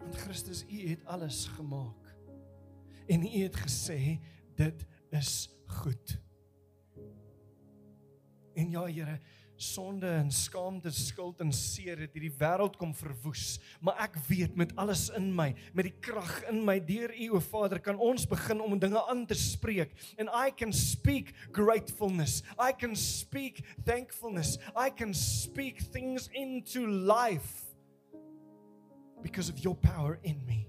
Want 0.00 0.16
Christus 0.16 0.64
U 0.64 0.88
het 0.88 1.04
alles 1.04 1.44
gemaak 1.58 2.07
en 3.08 3.26
U 3.26 3.42
het 3.42 3.56
gesê 3.56 4.18
dit 4.58 4.86
is 5.14 5.48
goed. 5.80 6.18
En 8.58 8.70
ja 8.70 8.86
Here, 8.86 9.18
sonde 9.58 10.06
en 10.06 10.30
skaamte, 10.30 10.90
skuld 10.94 11.40
en 11.42 11.50
seer 11.54 11.98
het 12.04 12.14
hierdie 12.14 12.32
wêreld 12.38 12.76
kom 12.78 12.92
verwoes, 12.94 13.56
maar 13.82 13.98
ek 14.06 14.18
weet 14.28 14.54
met 14.58 14.74
alles 14.78 15.08
in 15.18 15.32
my, 15.34 15.48
met 15.74 15.88
die 15.88 15.94
krag 16.04 16.44
in 16.50 16.60
my 16.66 16.78
deur 16.82 17.10
U 17.10 17.30
o 17.38 17.42
Vader, 17.42 17.82
kan 17.82 17.98
ons 17.98 18.26
begin 18.30 18.62
om 18.62 18.78
dinge 18.78 19.02
aan 19.10 19.24
te 19.26 19.34
spreek. 19.38 19.94
And 20.18 20.30
I 20.30 20.54
can 20.54 20.72
speak 20.74 21.34
gratefulness. 21.54 22.42
I 22.54 22.70
can 22.72 22.94
speak 22.96 23.64
thankfulness. 23.84 24.58
I 24.76 24.90
can 24.94 25.14
speak 25.14 25.82
things 25.90 26.30
into 26.34 26.86
life 26.86 27.66
because 29.22 29.50
of 29.50 29.58
your 29.58 29.74
power 29.74 30.18
in 30.22 30.38
me. 30.46 30.67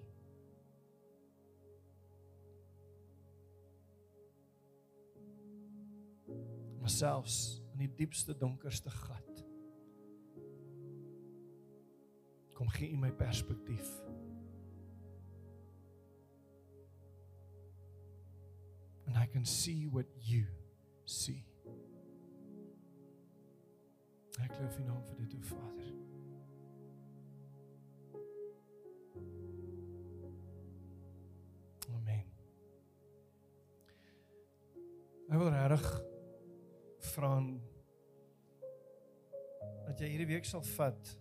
Maar 6.89 6.97
selfs 6.97 7.61
in 7.71 7.77
die 7.77 7.91
diepste 7.95 8.33
donkerste 8.37 8.89
gat. 8.89 9.43
Kom 12.53 12.69
gee 12.73 12.89
u 12.91 12.97
my 12.97 13.11
perspektief. 13.11 13.91
And 19.05 19.17
i 19.17 19.27
can 19.27 19.45
see 19.45 19.87
what 19.91 20.05
you 20.17 20.45
see. 21.05 21.45
Ek 24.41 24.57
loof 24.57 24.79
u 24.79 24.89
naam 24.89 25.05
vir 25.05 25.21
dit 25.21 25.37
o 25.37 25.45
vader. 25.53 25.95
Amen. 31.93 32.29
Ek 35.29 35.37
wil 35.37 35.51
regtig 35.53 36.08
vra 37.15 37.31
dat 39.87 40.01
jy 40.01 40.09
hierdie 40.13 40.29
week 40.29 40.45
sal 40.45 40.61
vat 40.75 41.13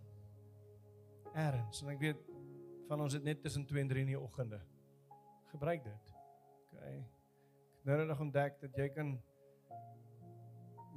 erns 1.35 1.83
en 1.83 1.93
ek 1.95 2.03
weet 2.03 2.25
van 2.89 3.05
ons 3.05 3.15
het 3.17 3.25
net 3.25 3.41
tussen 3.43 3.67
2 3.69 3.83
en 3.85 3.89
3 3.93 4.05
in 4.07 4.13
die 4.13 4.21
oggende 4.21 4.61
gebruik 5.53 5.85
dit. 5.85 6.13
OK. 6.73 6.85
Ek 7.79 7.89
nou 7.89 8.05
nog 8.05 8.21
ontdek 8.21 8.59
dat 8.61 8.77
jy 8.77 8.89
kan 8.93 9.15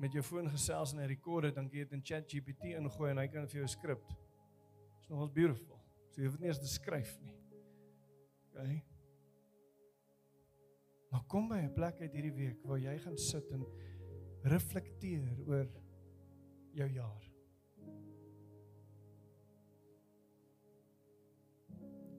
met 0.01 0.15
jou 0.15 0.23
foon 0.25 0.49
gesels 0.49 0.93
en 0.93 0.99
'n 0.99 1.07
rekorder 1.07 1.53
dan 1.53 1.69
jy 1.69 1.83
dit 1.85 1.91
in 1.93 2.03
ChatGPT 2.03 2.73
ingooi 2.77 3.11
en 3.11 3.17
hy 3.17 3.27
kan 3.27 3.47
vir 3.47 3.61
jou 3.61 3.67
skrip. 3.67 4.03
Dis 4.97 5.09
nogals 5.09 5.31
beautiful. 5.31 5.79
So 6.09 6.21
jy 6.21 6.27
hoef 6.27 6.37
dit 6.37 6.41
nie 6.41 6.47
eens 6.47 6.59
te 6.59 6.67
skryf 6.67 7.19
nie. 7.21 7.35
OK. 8.51 8.81
Maar 11.11 11.23
kom 11.27 11.47
by 11.47 11.59
'n 11.59 11.73
plek 11.73 12.01
uit 12.01 12.13
hierdie 12.13 12.33
week 12.33 12.63
waar 12.63 12.79
jy 12.79 12.97
gaan 12.99 13.17
sit 13.17 13.51
en 13.51 13.65
reflekteer 14.43 15.37
oor 15.45 15.67
jou 16.73 16.89
jaar. 16.89 17.29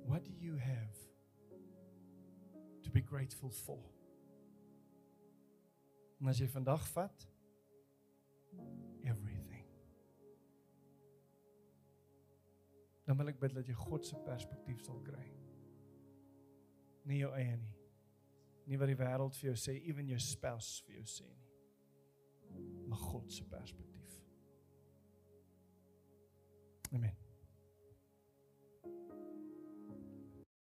What 0.07 0.25
do 0.25 0.33
you 0.39 0.59
have 0.59 0.97
to 2.83 2.91
be 2.91 3.01
grateful 3.01 3.51
for? 3.51 3.83
En 6.21 6.29
as 6.31 6.39
jy 6.39 6.47
vandag 6.53 6.85
vat 6.95 7.29
everything. 9.03 9.67
Dan 13.07 13.19
wil 13.19 13.33
ek 13.33 13.41
bid 13.43 13.57
dat 13.57 13.67
jy 13.67 13.75
God 13.75 14.07
se 14.07 14.19
perspektief 14.23 14.85
sal 14.87 15.01
kry. 15.03 15.25
Nie 17.09 17.25
jou 17.25 17.33
eie 17.35 17.57
nie. 17.59 17.79
Nie 18.71 18.79
wat 18.79 18.93
die 18.93 19.01
wêreld 19.01 19.35
vir 19.41 19.51
jou 19.51 19.57
sê, 19.59 19.81
ewen 19.91 20.13
jou 20.13 20.21
spouse 20.23 20.85
vir 20.87 21.01
jou 21.01 21.09
sê 21.11 21.27
nie 21.27 21.52
maar 22.89 22.99
God 22.99 23.33
se 23.33 23.45
perspektief. 23.45 24.23
Amen. 26.93 27.22